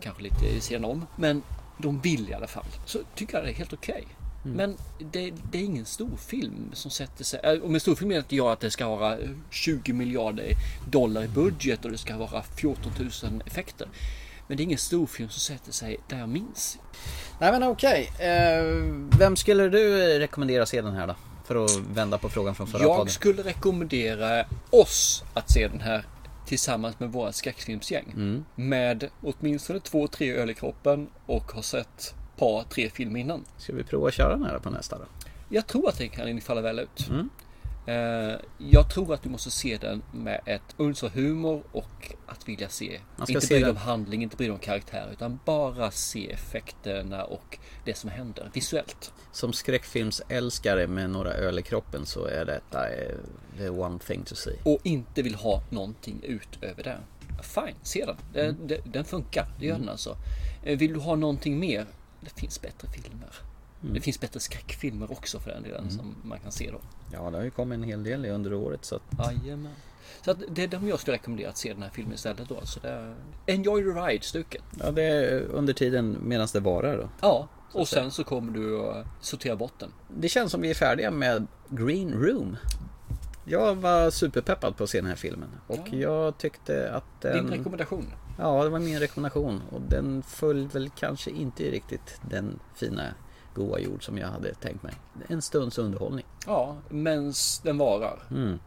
kanske 0.01 0.23
lite 0.23 0.61
sidan 0.61 0.85
om. 0.85 1.05
Men 1.15 1.43
de 1.77 2.01
vill 2.01 2.29
i 2.29 2.33
alla 2.33 2.47
fall. 2.47 2.65
Så 2.85 2.99
tycker 3.15 3.37
jag 3.37 3.45
det 3.45 3.51
är 3.51 3.55
helt 3.55 3.73
okej. 3.73 4.07
Mm. 4.45 4.57
Men 4.57 4.77
det, 5.11 5.33
det 5.51 5.57
är 5.57 5.63
ingen 5.63 5.85
stor 5.85 6.17
film 6.17 6.69
som 6.73 6.91
sätter 6.91 7.23
sig... 7.23 7.39
äh, 7.43 7.51
Och 7.59 7.69
med 7.71 7.81
stor 7.81 7.95
film 7.95 8.07
menar 8.07 8.19
inte 8.21 8.35
jag 8.35 8.51
att 8.51 8.59
det 8.59 8.71
ska 8.71 8.87
vara 8.95 9.17
20 9.49 9.93
miljarder 9.93 10.51
dollar 10.89 11.23
i 11.23 11.27
budget 11.27 11.85
och 11.85 11.91
det 11.91 11.97
ska 11.97 12.17
vara 12.17 12.43
14 12.43 12.91
000 13.23 13.41
effekter. 13.45 13.87
Men 14.47 14.57
det 14.57 14.61
är 14.63 14.65
ingen 14.65 14.77
stor 14.77 15.05
film 15.07 15.29
som 15.29 15.39
sätter 15.39 15.71
sig 15.71 15.97
där 16.09 16.19
jag 16.19 16.29
minns. 16.29 16.79
Nej 17.39 17.51
men 17.51 17.63
okej. 17.63 18.11
Eh, 18.19 18.63
vem 19.19 19.35
skulle 19.35 19.69
du 19.69 19.97
rekommendera 20.19 20.65
se 20.65 20.81
den 20.81 20.93
här 20.95 21.07
då? 21.07 21.15
För 21.45 21.65
att 21.65 21.75
vända 21.93 22.17
på 22.17 22.29
frågan 22.29 22.55
från 22.55 22.67
förra 22.67 22.81
Jag 22.81 22.97
podden. 22.97 23.13
skulle 23.13 23.43
rekommendera 23.43 24.45
oss 24.69 25.23
att 25.33 25.51
se 25.51 25.67
den 25.67 25.81
här 25.81 26.05
tillsammans 26.45 26.99
med 26.99 27.11
våra 27.11 27.31
skräckfilmsgäng. 27.31 28.11
Mm. 28.15 28.45
Med 28.55 29.09
åtminstone 29.23 29.79
två, 29.79 30.07
tre 30.07 30.31
öl 30.31 30.49
i 30.49 30.53
kroppen 30.53 31.07
och 31.25 31.51
har 31.51 31.61
sett 31.61 31.99
ett 31.99 32.13
par, 32.37 32.63
tre 32.69 32.89
filmer 32.89 33.19
innan. 33.19 33.45
Ska 33.57 33.73
vi 33.73 33.83
prova 33.83 34.07
att 34.07 34.13
köra 34.13 34.29
den 34.29 34.43
här 34.43 34.59
på 34.59 34.69
nästa 34.69 34.97
då? 34.97 35.05
Jag 35.49 35.67
tror 35.67 35.89
att 35.89 35.97
det 35.97 36.07
kan 36.07 36.41
falla 36.41 36.61
väl 36.61 36.79
ut. 36.79 37.09
Mm. 37.09 37.29
Eh, 37.85 38.39
jag 38.57 38.89
tror 38.89 39.13
att 39.13 39.23
du 39.23 39.29
måste 39.29 39.51
se 39.51 39.77
den 39.77 40.01
med 40.13 40.41
ett 40.45 40.75
uns 40.77 41.03
av 41.03 41.09
humor 41.09 41.63
och 41.71 42.11
att 42.25 42.47
vilja 42.49 42.69
se. 42.69 42.99
Inte 43.19 43.41
se 43.41 43.47
bry 43.47 43.55
dig 43.55 43.59
den- 43.61 43.69
om 43.69 43.77
handling, 43.77 44.23
inte 44.23 44.37
bry 44.37 44.45
dig 44.45 44.53
om 44.53 44.59
karaktär 44.59 45.09
utan 45.11 45.39
bara 45.45 45.91
se 45.91 46.31
effekterna 46.31 47.23
och 47.23 47.57
det 47.85 47.93
som 47.97 48.09
händer 48.09 48.49
visuellt. 48.53 49.13
Som 49.31 49.53
skräckfilmsälskare 49.53 50.87
med 50.87 51.09
några 51.09 51.33
öl 51.33 51.59
i 51.59 51.61
kroppen 51.61 52.05
så 52.05 52.25
är 52.25 52.45
detta 52.45 52.89
eh, 52.89 53.15
the 53.57 53.69
one 53.69 53.99
thing 53.99 54.23
to 54.23 54.35
see. 54.35 54.55
Och 54.63 54.79
inte 54.83 55.21
vill 55.21 55.35
ha 55.35 55.63
någonting 55.69 56.19
utöver 56.23 56.83
det. 56.83 56.97
Fine, 57.43 57.75
se 57.83 58.05
den. 58.05 58.15
Den, 58.33 58.49
Mm. 58.55 58.67
den, 58.67 58.79
den 58.85 59.05
funkar, 59.05 59.45
det 59.59 59.65
gör 59.65 59.77
den 59.79 59.89
alltså. 59.89 60.15
Eh, 60.63 60.77
Vill 60.77 60.93
du 60.93 60.99
ha 60.99 61.15
någonting 61.15 61.59
mer? 61.59 61.85
Det 62.19 62.39
finns 62.39 62.61
bättre 62.61 62.87
filmer. 62.87 63.29
Mm. 63.81 63.93
Det 63.93 64.01
finns 64.01 64.19
bättre 64.19 64.39
skräckfilmer 64.39 65.11
också 65.11 65.39
för 65.39 65.51
den 65.51 65.63
delen 65.63 65.91
som 65.91 66.15
man 66.23 66.39
kan 66.39 66.51
se 66.51 66.71
då. 66.71 66.79
Ja, 67.13 67.29
det 67.29 67.37
har 67.37 67.43
ju 67.43 67.51
kommit 67.51 67.77
en 67.77 67.83
hel 67.83 68.03
del 68.03 68.25
under 68.25 68.53
året 68.53 68.85
så 68.85 68.95
att... 68.95 69.35
Jajamän. 69.43 69.73
Så 70.21 70.31
att 70.31 70.37
det 70.49 70.63
är 70.63 70.67
de 70.67 70.87
jag 70.87 70.99
skulle 70.99 71.17
rekommendera 71.17 71.49
att 71.49 71.57
se 71.57 71.73
den 71.73 71.83
här 71.83 71.89
filmen 71.89 72.13
istället 72.13 72.49
då. 72.49 72.65
Så 72.65 72.79
det 72.79 72.89
är 72.89 73.15
Enjoy 73.45 73.83
the 73.83 73.89
ride-stuken. 73.89 74.61
Ja, 74.79 74.91
det 74.91 75.03
är 75.03 75.41
under 75.41 75.73
tiden 75.73 76.17
medan 76.23 76.47
det 76.53 76.59
varar 76.59 76.97
då. 76.97 77.09
Ja, 77.21 77.47
Så 77.71 77.79
och 77.79 77.87
sen 77.87 78.11
så 78.11 78.23
kommer 78.23 78.53
du 78.53 78.81
att 78.89 79.05
sortera 79.21 79.55
bort 79.55 79.79
den. 79.79 79.91
Det 80.17 80.29
känns 80.29 80.51
som 80.51 80.61
vi 80.61 80.69
är 80.69 80.73
färdiga 80.73 81.11
med 81.11 81.47
Green 81.69 82.13
Room. 82.13 82.57
Jag 83.45 83.75
var 83.75 84.09
superpeppad 84.09 84.77
på 84.77 84.83
att 84.83 84.89
se 84.89 85.01
den 85.01 85.09
här 85.09 85.15
filmen 85.15 85.49
och 85.67 85.93
jag 85.93 86.37
tyckte 86.37 86.91
att 86.93 87.21
den... 87.21 87.45
Din 87.45 87.57
rekommendation? 87.57 88.13
Ja, 88.37 88.63
det 88.63 88.69
var 88.69 88.79
min 88.79 88.99
rekommendation 88.99 89.61
och 89.71 89.81
den 89.81 90.23
föll 90.23 90.67
väl 90.67 90.89
kanske 90.89 91.31
inte 91.31 91.63
riktigt 91.63 92.21
den 92.29 92.59
fina 92.75 93.03
goa 93.55 93.79
jord 93.79 94.05
som 94.05 94.17
jag 94.17 94.27
hade 94.27 94.53
tänkt 94.53 94.83
mig. 94.83 94.93
En 95.27 95.41
stunds 95.41 95.77
underhållning. 95.77 96.25
Ja, 96.45 96.77
mens 96.89 97.59
den 97.59 97.77
varar. 97.77 98.23
Mm. 98.31 98.59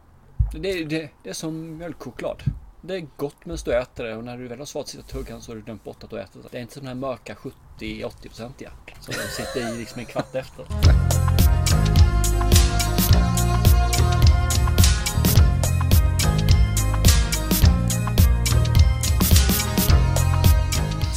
Det, 0.53 0.83
det, 0.83 1.09
det 1.23 1.29
är 1.29 1.33
som 1.33 1.77
mjölkchoklad. 1.77 2.43
Det 2.81 2.95
är 2.95 3.07
gott 3.17 3.45
medan 3.45 3.57
du 3.65 3.73
äter 3.73 4.03
det 4.03 4.15
och 4.15 4.23
när 4.23 4.37
du 4.37 4.47
väl 4.47 4.59
har 4.59 4.65
svårt 4.65 4.83
att 4.83 4.89
sitta 4.89 5.03
tuggan 5.03 5.41
så 5.41 5.51
har 5.51 5.55
du 5.55 5.61
glömt 5.61 5.83
bort 5.83 6.03
att 6.03 6.09
du 6.09 6.19
äter 6.19 6.41
det. 6.41 6.47
Det 6.51 6.57
är 6.57 6.61
inte 6.61 6.73
sån 6.73 6.87
här 6.87 6.95
mörka 6.95 7.35
70-80-procentiga 7.79 8.71
som 8.99 9.13
sitter 9.13 9.73
i 9.73 9.77
liksom 9.77 9.99
en 9.99 10.05
kvart 10.05 10.35
efter. 10.35 10.65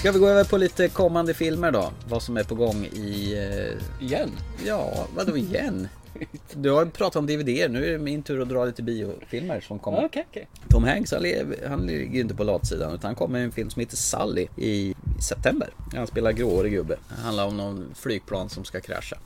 Ska 0.04 0.12
vi 0.12 0.18
gå 0.18 0.28
över 0.28 0.44
på 0.44 0.56
lite 0.56 0.88
kommande 0.88 1.34
filmer 1.34 1.72
då? 1.72 1.92
Vad 2.08 2.22
som 2.22 2.36
är 2.36 2.44
på 2.44 2.54
gång 2.54 2.84
i... 2.84 3.32
Eh... 3.32 4.04
Igen? 4.06 4.30
Ja, 4.66 5.06
vadå 5.16 5.36
igen? 5.36 5.88
Du 6.52 6.70
har 6.70 6.84
pratat 6.86 7.16
om 7.16 7.26
DVD, 7.26 7.70
nu 7.70 7.86
är 7.86 7.92
det 7.92 7.98
min 7.98 8.22
tur 8.22 8.42
att 8.42 8.48
dra 8.48 8.64
lite 8.64 8.82
biofilmer 8.82 9.60
som 9.60 9.78
kommer. 9.78 10.04
Okej, 10.04 10.26
okej. 10.30 10.48
Tom 10.68 10.84
Hanks 10.84 11.12
han, 11.12 11.24
han 11.68 11.86
ligger 11.86 12.14
ju 12.14 12.20
inte 12.20 12.34
på 12.34 12.44
latsidan 12.44 12.94
utan 12.94 13.08
han 13.08 13.14
kommer 13.14 13.38
med 13.38 13.44
en 13.44 13.52
film 13.52 13.70
som 13.70 13.80
heter 13.80 13.96
Sally 13.96 14.46
i 14.56 14.94
september. 15.28 15.68
Han 15.94 16.06
spelar 16.06 16.32
gråhårig 16.32 16.72
gubbe. 16.72 16.96
Det 17.08 17.22
handlar 17.22 17.46
om 17.46 17.56
någon 17.56 17.94
flygplan 17.94 18.48
som 18.48 18.64
ska 18.64 18.80
krascha 18.80 19.16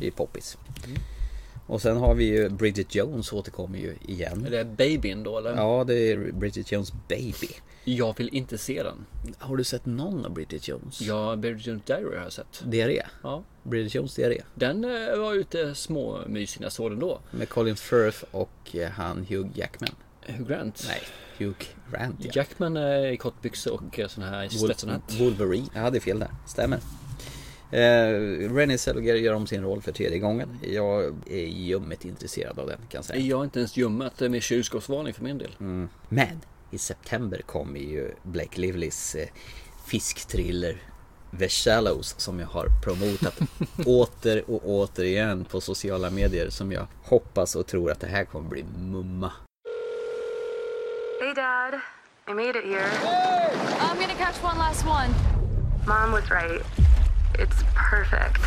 i 0.00 0.10
Poppis. 0.10 0.56
Och 1.66 1.82
sen 1.82 1.96
har 1.96 2.14
vi 2.14 2.24
ju 2.24 2.48
Bridget 2.48 2.94
Jones 2.94 3.32
återkommer 3.32 3.78
ju 3.78 3.94
igen. 4.06 4.46
Är 4.46 4.50
det 4.50 4.64
babyn 4.64 5.22
då 5.22 5.38
eller? 5.38 5.56
Ja, 5.56 5.84
det 5.86 5.94
är 6.12 6.32
Bridget 6.32 6.72
Jones 6.72 6.92
Baby. 7.08 7.48
Jag 7.84 8.18
vill 8.18 8.28
inte 8.28 8.58
se 8.58 8.82
den. 8.82 9.06
Har 9.38 9.56
du 9.56 9.64
sett 9.64 9.86
någon 9.86 10.24
av 10.24 10.32
Bridget 10.32 10.68
Jones? 10.68 11.00
Ja, 11.00 11.36
Bridget 11.36 11.66
Jones 11.66 11.82
Diary 11.84 12.16
har 12.16 12.22
jag 12.22 12.32
sett. 12.32 12.62
Diarré? 12.64 13.02
Ja. 13.22 13.42
Bridget 13.62 13.94
Jones 13.94 14.14
diarré. 14.14 14.42
Den 14.54 14.84
eh, 14.84 15.18
var 15.18 15.34
ute 15.34 15.74
små 15.74 16.20
mysig 16.26 16.60
när 16.60 16.64
jag 16.64 16.72
såg 16.72 16.90
den 16.90 16.98
då. 16.98 17.20
Med 17.30 17.48
Colin 17.48 17.76
Firth 17.76 18.24
och 18.30 18.76
eh, 18.76 18.90
han 18.90 19.26
Hugh 19.28 19.48
Jackman. 19.54 19.90
Hugh 20.26 20.48
Grant? 20.48 20.84
Nej, 20.88 21.00
Hugh 21.38 21.58
Grant 21.92 22.16
ja. 22.18 22.30
Jackman 22.34 22.76
är 22.76 23.06
i 23.06 23.16
kortbyxor 23.16 23.72
och 23.72 23.98
eh, 23.98 24.08
sån 24.08 24.24
här 24.24 24.48
Stetsonhatt. 24.48 25.14
Wolverine. 25.20 25.66
Jag 25.74 25.80
hade 25.80 26.00
fel 26.00 26.18
där. 26.18 26.30
Stämmer. 26.46 26.80
Eh, 27.70 28.50
Renée 28.54 28.78
Zellweger 28.78 29.14
gör 29.14 29.34
om 29.34 29.46
sin 29.46 29.62
roll 29.62 29.82
för 29.82 29.92
tredje 29.92 30.18
gången. 30.18 30.58
Jag 30.62 31.04
är 31.26 31.46
ljummet 31.46 32.04
intresserad 32.04 32.58
av 32.58 32.66
den 32.66 32.76
kan 32.76 32.98
jag 32.98 33.04
säga. 33.04 33.20
Jag 33.20 33.36
har 33.36 33.44
inte 33.44 33.58
ens 33.58 33.76
ljummat 33.76 34.20
med 34.20 34.42
kylskåpsvarning 34.42 35.14
för 35.14 35.22
min 35.22 35.38
del. 35.38 35.56
Mm. 35.60 35.88
Men 36.08 36.40
i 36.70 36.78
september 36.78 37.42
kommer 37.46 37.80
ju 37.80 38.14
Blake 38.22 38.60
Livellys 38.60 39.14
eh, 39.14 39.28
fiskthriller 39.86 40.82
The 41.38 41.48
Shallows 41.48 42.14
som 42.18 42.40
jag 42.40 42.46
har 42.46 42.66
promotat 42.84 43.40
åter 43.86 44.50
och 44.50 44.70
åter 44.70 45.04
igen 45.04 45.44
på 45.44 45.60
sociala 45.60 46.10
medier 46.10 46.50
som 46.50 46.72
jag 46.72 46.86
hoppas 47.02 47.56
och 47.56 47.66
tror 47.66 47.90
att 47.90 48.00
det 48.00 48.06
här 48.06 48.24
kommer 48.24 48.48
bli 48.48 48.64
mumma. 48.78 49.32
Hey, 51.20 51.34
Dad. 51.34 51.80
I 52.28 52.34
made 52.34 52.56
it 52.58 52.64
here. 52.64 52.90
I'm 53.80 53.98
gonna 54.00 54.14
catch 54.14 54.42
one 54.42 54.58
last 54.58 54.84
one. 54.84 55.14
Mom 55.86 56.12
was 56.12 56.30
right. 56.30 56.85
It's 57.38 57.62
perfect. 57.74 58.40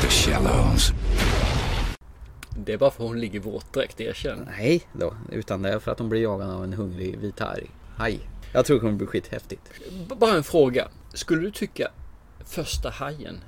The 0.00 0.08
Shallows. 0.08 0.92
Det 2.56 2.72
är 2.72 2.78
bara 2.78 2.90
för 2.90 3.04
att 3.04 3.08
hon 3.08 3.20
ligger 3.20 3.36
i 3.36 3.38
våtdräkt, 3.38 4.00
erkänn. 4.00 4.48
Nej 4.56 4.82
då, 4.92 5.14
utan 5.32 5.62
det 5.62 5.68
är 5.72 5.78
för 5.78 5.92
att 5.92 5.98
de 5.98 6.08
blir 6.08 6.22
jagade 6.22 6.52
av 6.54 6.64
en 6.64 6.72
hungrig 6.72 7.18
vit 7.18 7.40
haj. 7.40 8.20
Jag 8.56 8.64
tror 8.66 8.76
det 8.76 8.80
kommer 8.80 8.92
bli 8.92 9.06
skithäftigt. 9.06 9.62
B- 10.08 10.14
Bara 10.18 10.34
en 10.34 10.42
fråga. 10.44 10.88
Skulle 11.14 11.42
du 11.42 11.50
tycka 11.50 11.90
första 12.44 12.90
hajen, 12.90 13.40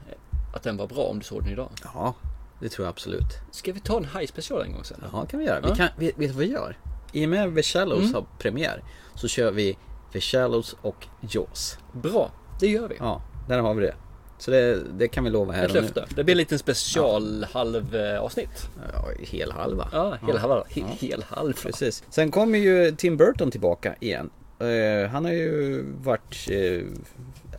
att 0.54 0.62
den 0.62 0.76
var 0.76 0.86
bra 0.86 1.02
om 1.04 1.18
du 1.18 1.24
såg 1.24 1.42
den 1.42 1.52
idag? 1.52 1.70
Ja, 1.94 2.14
det 2.60 2.68
tror 2.68 2.86
jag 2.86 2.90
absolut. 2.90 3.38
Ska 3.50 3.72
vi 3.72 3.80
ta 3.80 3.96
en 3.96 4.04
hajspecial 4.04 4.62
en 4.62 4.72
gång 4.72 4.84
sen? 4.84 5.04
Ja, 5.12 5.26
kan 5.26 5.40
vi 5.40 5.46
göra. 5.46 5.60
Ja. 5.62 5.68
Vi 5.70 5.76
kan, 5.76 5.88
vet, 5.96 6.16
du 6.18 6.26
vad 6.26 6.36
vi 6.36 6.46
gör? 6.50 6.78
I 7.12 7.24
och 7.26 7.28
med 7.28 7.54
The 7.54 7.62
Shallows 7.62 8.00
Mm. 8.02 8.14
har 8.14 8.24
premiär 8.38 8.82
så 9.14 9.28
kör 9.28 9.50
vi 9.50 9.76
The 10.12 10.20
Shallows 10.20 10.76
och 10.82 11.06
Jaws. 11.30 11.78
Bra, 11.92 12.30
det 12.60 12.66
gör 12.66 12.88
vi. 12.88 12.96
Ja, 12.98 13.22
där 13.48 13.58
har 13.58 13.74
vi 13.74 13.86
det. 13.86 13.94
Så 14.38 14.50
det, 14.50 14.82
det 14.98 15.08
kan 15.08 15.24
vi 15.24 15.30
lova 15.30 15.52
här 15.52 15.64
Ett 15.66 15.72
löfte. 15.72 16.06
Det 16.14 16.24
blir 16.24 16.34
en 16.34 16.38
liten 16.38 16.58
special 16.58 17.46
halv 17.52 17.96
eh, 17.96 18.20
avsnitt. 18.20 18.68
Ja, 18.92 19.08
hel 19.20 19.52
halva. 19.52 19.88
Ja, 19.92 20.18
hel 20.26 20.38
halva. 20.38 20.64
Hel, 20.68 20.84
hel 20.84 21.24
halva. 21.28 21.52
Precis. 21.62 22.04
Sen 22.10 22.30
kommer 22.30 22.58
ju 22.58 22.90
Tim 22.96 23.16
Burton 23.16 23.50
tillbaka 23.50 23.94
igen. 24.00 24.30
Eh, 24.60 25.08
han 25.10 25.24
har 25.24 25.32
ju 25.32 25.84
varit 26.02 26.48
uh, 26.50 26.84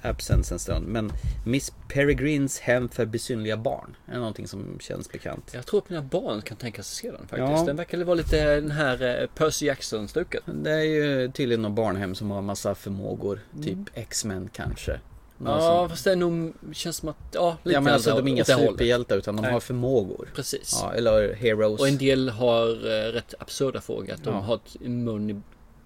absent 0.01 0.51
en 0.51 0.59
stund. 0.59 0.87
Men 0.87 1.11
Miss 1.45 1.73
Peregrines 1.87 2.59
hem 2.59 2.89
för 2.89 3.05
besynliga 3.05 3.57
barn 3.57 3.95
är 4.05 4.17
någonting 4.17 4.47
som 4.47 4.77
känns 4.79 5.11
bekant. 5.11 5.51
Jag 5.53 5.65
tror 5.65 5.79
att 5.81 5.89
mina 5.89 6.01
barn 6.01 6.41
kan 6.41 6.57
tänka 6.57 6.83
sig 6.83 6.95
se 6.95 7.11
den 7.17 7.27
faktiskt. 7.27 7.59
Ja. 7.59 7.63
Den 7.65 7.75
verkar 7.75 7.97
vara 8.03 8.15
lite 8.15 8.55
den 8.55 8.71
här 8.71 9.21
eh, 9.21 9.27
Percy 9.35 9.65
Jackson-stuket. 9.65 10.43
Det 10.45 10.71
är 10.71 10.83
ju 10.83 11.31
tydligen 11.31 11.61
något 11.61 11.71
barnhem 11.71 12.15
som 12.15 12.31
har 12.31 12.41
massa 12.41 12.75
förmågor. 12.75 13.39
Typ 13.63 13.77
X-Men 13.93 14.49
kanske. 14.53 14.91
Någon 15.37 15.53
Mm. 15.53 15.63
Ja, 15.63 15.79
som- 15.81 15.89
fast 15.89 16.03
det 16.03 16.11
är 16.11 16.15
nog, 16.15 16.53
känns 16.71 16.95
som 16.97 17.09
att, 17.09 17.17
ja, 17.33 17.57
lite 17.63 17.73
Ja 17.73 17.81
men 17.81 17.93
alltså 17.93 18.15
de 18.15 18.27
är 18.27 18.31
inga 18.31 18.45
superhjältar 18.45 19.17
utan 19.17 19.35
de 19.35 19.41
Nej. 19.41 19.51
har 19.51 19.59
förmågor. 19.59 20.29
Precis. 20.35 20.77
Ja, 20.81 20.93
eller 20.93 21.33
heroes. 21.33 21.79
Och 21.79 21.87
en 21.87 21.97
del 21.97 22.29
har 22.29 22.67
eh, 22.69 23.11
rätt 23.11 23.33
absurda 23.39 23.81
frågor. 23.81 24.13
Att 24.13 24.23
de 24.23 24.33
Ja. 24.33 24.39
har 24.39 24.55
ett 24.55 24.75
mun 24.81 25.29
i, 25.29 25.41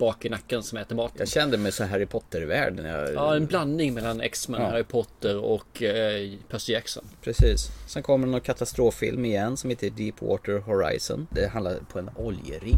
bak 0.06 0.26
i 0.26 0.30
nacken 0.30 0.63
som 0.63 0.78
äter 0.78 0.96
maten. 0.96 1.16
Jag 1.20 1.28
kände 1.28 1.58
mig 1.58 1.72
så 1.72 1.84
Harry 1.84 2.06
Potter-världen. 2.06 2.86
Jag... 2.86 3.13
Ja, 3.13 3.36
en 3.36 3.46
blandning 3.46 3.94
mellan 3.94 4.22
X-Men, 4.22 4.62
Ja. 4.62 4.70
Harry 4.70 4.84
Potter 4.84 5.38
och 5.38 5.84
eh, 5.84 6.32
Percy 6.50 6.74
Jackson. 6.74 7.04
Precis. 7.22 7.70
Sen 7.88 8.04
kommer 8.04 8.28
någon 8.28 8.42
katastroffilm 8.42 9.26
igen 9.26 9.58
som 9.58 9.70
heter 9.70 9.89
Deepwater 9.89 10.60
Horizon. 10.60 11.28
Det 11.32 11.48
handlar 11.48 11.76
på 11.92 12.00
en 12.00 12.10
oljerigg. 12.16 12.76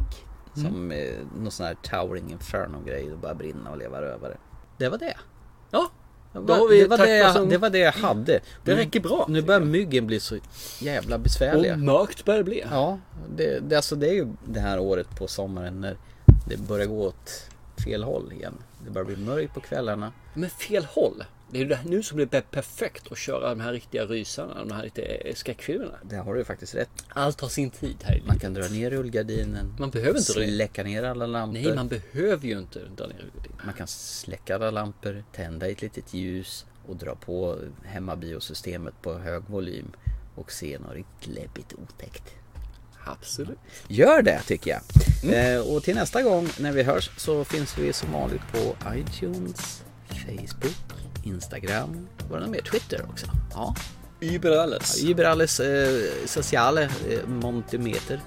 Mm. 0.57 0.71
Som 0.71 0.91
eh, 0.91 1.13
någon 1.37 1.51
sån 1.51 1.65
här 1.65 1.75
Towering 1.83 2.31
Inferno 2.31 2.83
grej. 2.85 3.07
Det 3.09 3.15
bara 3.15 3.35
brinna 3.35 3.71
och 3.71 3.77
leva 3.77 4.01
rövare. 4.01 4.37
Det 4.77 4.89
var 4.89 4.97
det. 4.97 5.17
Ja, 5.71 5.91
vi 6.69 6.81
det, 6.81 6.87
var 6.87 6.97
det, 6.97 7.17
jag, 7.17 7.35
som- 7.35 7.49
det 7.49 7.57
var 7.57 7.69
det 7.69 7.79
jag 7.79 7.91
hade. 7.91 8.39
Det 8.63 8.75
räcker 8.75 8.99
bra, 8.99 9.25
Nu 9.29 9.41
börjar 9.41 9.61
myggen 9.61 10.07
bli 10.07 10.19
så 10.19 10.37
jävla 10.79 11.17
besvärliga. 11.17 11.73
Och 11.73 11.79
mörkt 11.79 12.25
börjar 12.25 12.37
det 12.37 12.43
bli. 12.43 12.63
Ja, 12.71 12.99
det, 13.37 13.59
det, 13.59 13.75
alltså 13.75 13.95
det 13.95 14.07
är 14.09 14.13
ju 14.13 14.27
det 14.45 14.59
här 14.59 14.79
året 14.79 15.07
på 15.17 15.27
sommaren 15.27 15.81
när 15.81 15.97
det 16.45 16.57
börjar 16.57 16.85
gå 16.85 17.07
åt 17.07 17.49
fel 17.85 18.03
håll 18.03 18.33
igen. 18.33 18.53
Det 18.85 18.91
börjar 18.91 19.05
bli 19.05 19.17
mörkt 19.17 19.53
på 19.53 19.59
kvällarna. 19.59 20.11
Men 20.33 20.49
fel 20.49 20.85
håll. 20.85 21.23
Det 21.51 21.57
är 21.57 21.61
ju 21.61 21.67
det 21.67 21.79
nu 21.85 22.03
som 22.03 22.15
blir 22.15 22.41
perfekt 22.41 23.11
att 23.11 23.17
köra 23.17 23.49
de 23.49 23.59
här 23.59 23.71
riktiga 23.71 24.05
rysarna, 24.05 24.65
de 24.65 24.71
här 24.71 24.83
lite 24.83 25.31
skräckfilmerna. 25.35 25.93
Det 26.03 26.15
har 26.15 26.35
du 26.35 26.43
faktiskt 26.43 26.75
rätt. 26.75 26.89
Allt 27.09 27.41
har 27.41 27.49
sin 27.49 27.69
tid 27.69 27.95
här 28.03 28.17
i 28.17 28.23
Man 28.27 28.39
kan 28.39 28.53
dra 28.53 28.67
ner 28.67 28.89
rullgardinen. 28.89 29.75
Man 29.79 29.89
behöver 29.89 30.19
inte 30.19 30.39
det. 30.39 30.47
Släcka 30.47 30.83
ner 30.83 31.03
alla 31.03 31.25
lampor. 31.25 31.61
Nej, 31.61 31.75
man 31.75 31.87
behöver 31.87 32.47
ju 32.47 32.57
inte 32.59 32.79
dra 32.79 33.07
ner 33.07 33.15
rullgardinen. 33.15 33.61
Man 33.65 33.73
kan 33.73 33.87
släcka 33.87 34.55
alla 34.55 34.71
lampor, 34.71 35.23
tända 35.31 35.69
ett 35.69 35.81
litet 35.81 36.13
ljus 36.13 36.65
och 36.87 36.95
dra 36.95 37.15
på 37.15 37.59
hemmabiosystemet 37.83 38.93
på 39.01 39.13
hög 39.13 39.43
volym 39.47 39.91
och 40.35 40.51
se 40.51 40.79
något 40.79 40.93
riktigt 40.93 41.35
läbbigt 41.35 41.73
otäckt. 41.73 42.23
Absolut. 43.05 43.57
Gör 43.87 44.21
det 44.21 44.41
tycker 44.47 44.71
jag. 44.71 44.81
Eh, 45.33 45.59
och 45.59 45.83
till 45.83 45.95
nästa 45.95 46.21
gång 46.21 46.49
när 46.59 46.71
vi 46.71 46.83
hörs 46.83 47.09
så 47.17 47.43
finns 47.43 47.77
vi 47.77 47.93
som 47.93 48.11
vanligt 48.11 48.41
på 48.51 48.75
iTunes, 48.95 49.83
Facebook, 50.09 50.75
Instagram, 51.23 52.07
vad 52.29 52.39
är 52.41 52.45
det 52.45 52.51
mer? 52.51 52.61
Twitter 52.61 53.05
också. 53.09 53.25
Ja. 53.53 53.75
Überalles. 54.19 55.01
Ja, 55.03 55.09
Überalles 55.09 55.59
eh, 55.59 56.01
sociala 56.25 56.81
eh, 56.81 56.89
montimeter. 57.27 58.21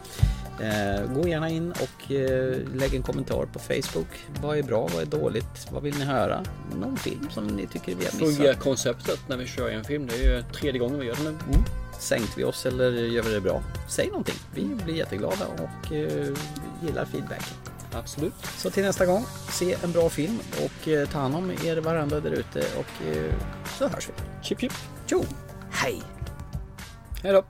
Eh, 0.62 1.12
gå 1.14 1.28
gärna 1.28 1.48
in 1.50 1.70
och 1.72 2.12
eh, 2.12 2.56
lägg 2.74 2.94
en 2.94 3.02
kommentar 3.02 3.46
på 3.52 3.58
Facebook. 3.58 4.06
Vad 4.42 4.58
är 4.58 4.62
bra? 4.62 4.88
Vad 4.94 5.02
är 5.02 5.06
dåligt? 5.06 5.68
Vad 5.70 5.82
vill 5.82 5.98
ni 5.98 6.04
höra? 6.04 6.44
Någon 6.80 6.96
film 6.96 7.28
som 7.30 7.46
ni 7.46 7.66
tycker 7.66 7.94
vi 7.94 8.04
har 8.04 8.10
Fungerar 8.12 8.48
missat? 8.48 8.62
konceptet 8.64 9.18
när 9.28 9.36
vi 9.36 9.46
kör 9.46 9.70
en 9.70 9.84
film? 9.84 10.06
Det 10.06 10.14
är 10.24 10.36
ju 10.36 10.42
tredje 10.42 10.78
gången 10.80 11.00
vi 11.00 11.06
gör 11.06 11.14
det 11.14 11.22
nu. 11.22 11.28
Mm. 11.28 11.64
Sänkte 11.98 12.32
vi 12.36 12.44
oss 12.44 12.66
eller 12.66 12.92
gör 12.92 13.22
vi 13.22 13.34
det 13.34 13.40
bra? 13.40 13.62
Säg 13.88 14.06
någonting. 14.06 14.34
Vi 14.54 14.64
blir 14.64 14.94
jätteglada 14.94 15.46
och 15.46 15.92
eh, 15.92 16.36
gillar 16.82 17.04
feedback. 17.04 17.44
Absolut. 17.92 18.34
Så 18.56 18.70
till 18.70 18.82
nästa 18.82 19.06
gång, 19.06 19.24
se 19.50 19.76
en 19.84 19.92
bra 19.92 20.08
film 20.08 20.38
och 20.64 20.88
eh, 20.88 21.08
ta 21.08 21.18
hand 21.18 21.36
om 21.36 21.50
er 21.50 21.76
varandra 21.76 22.20
där 22.20 22.30
ute 22.30 22.58
och 22.58 23.06
eh, 23.06 23.32
så 23.78 23.88
hörs 23.88 24.08
vi. 24.08 24.12
Chip 24.42 24.60
chip. 24.60 24.72
Tjo! 25.06 25.24
Hej! 25.70 26.02
Hej 27.22 27.32
då. 27.32 27.44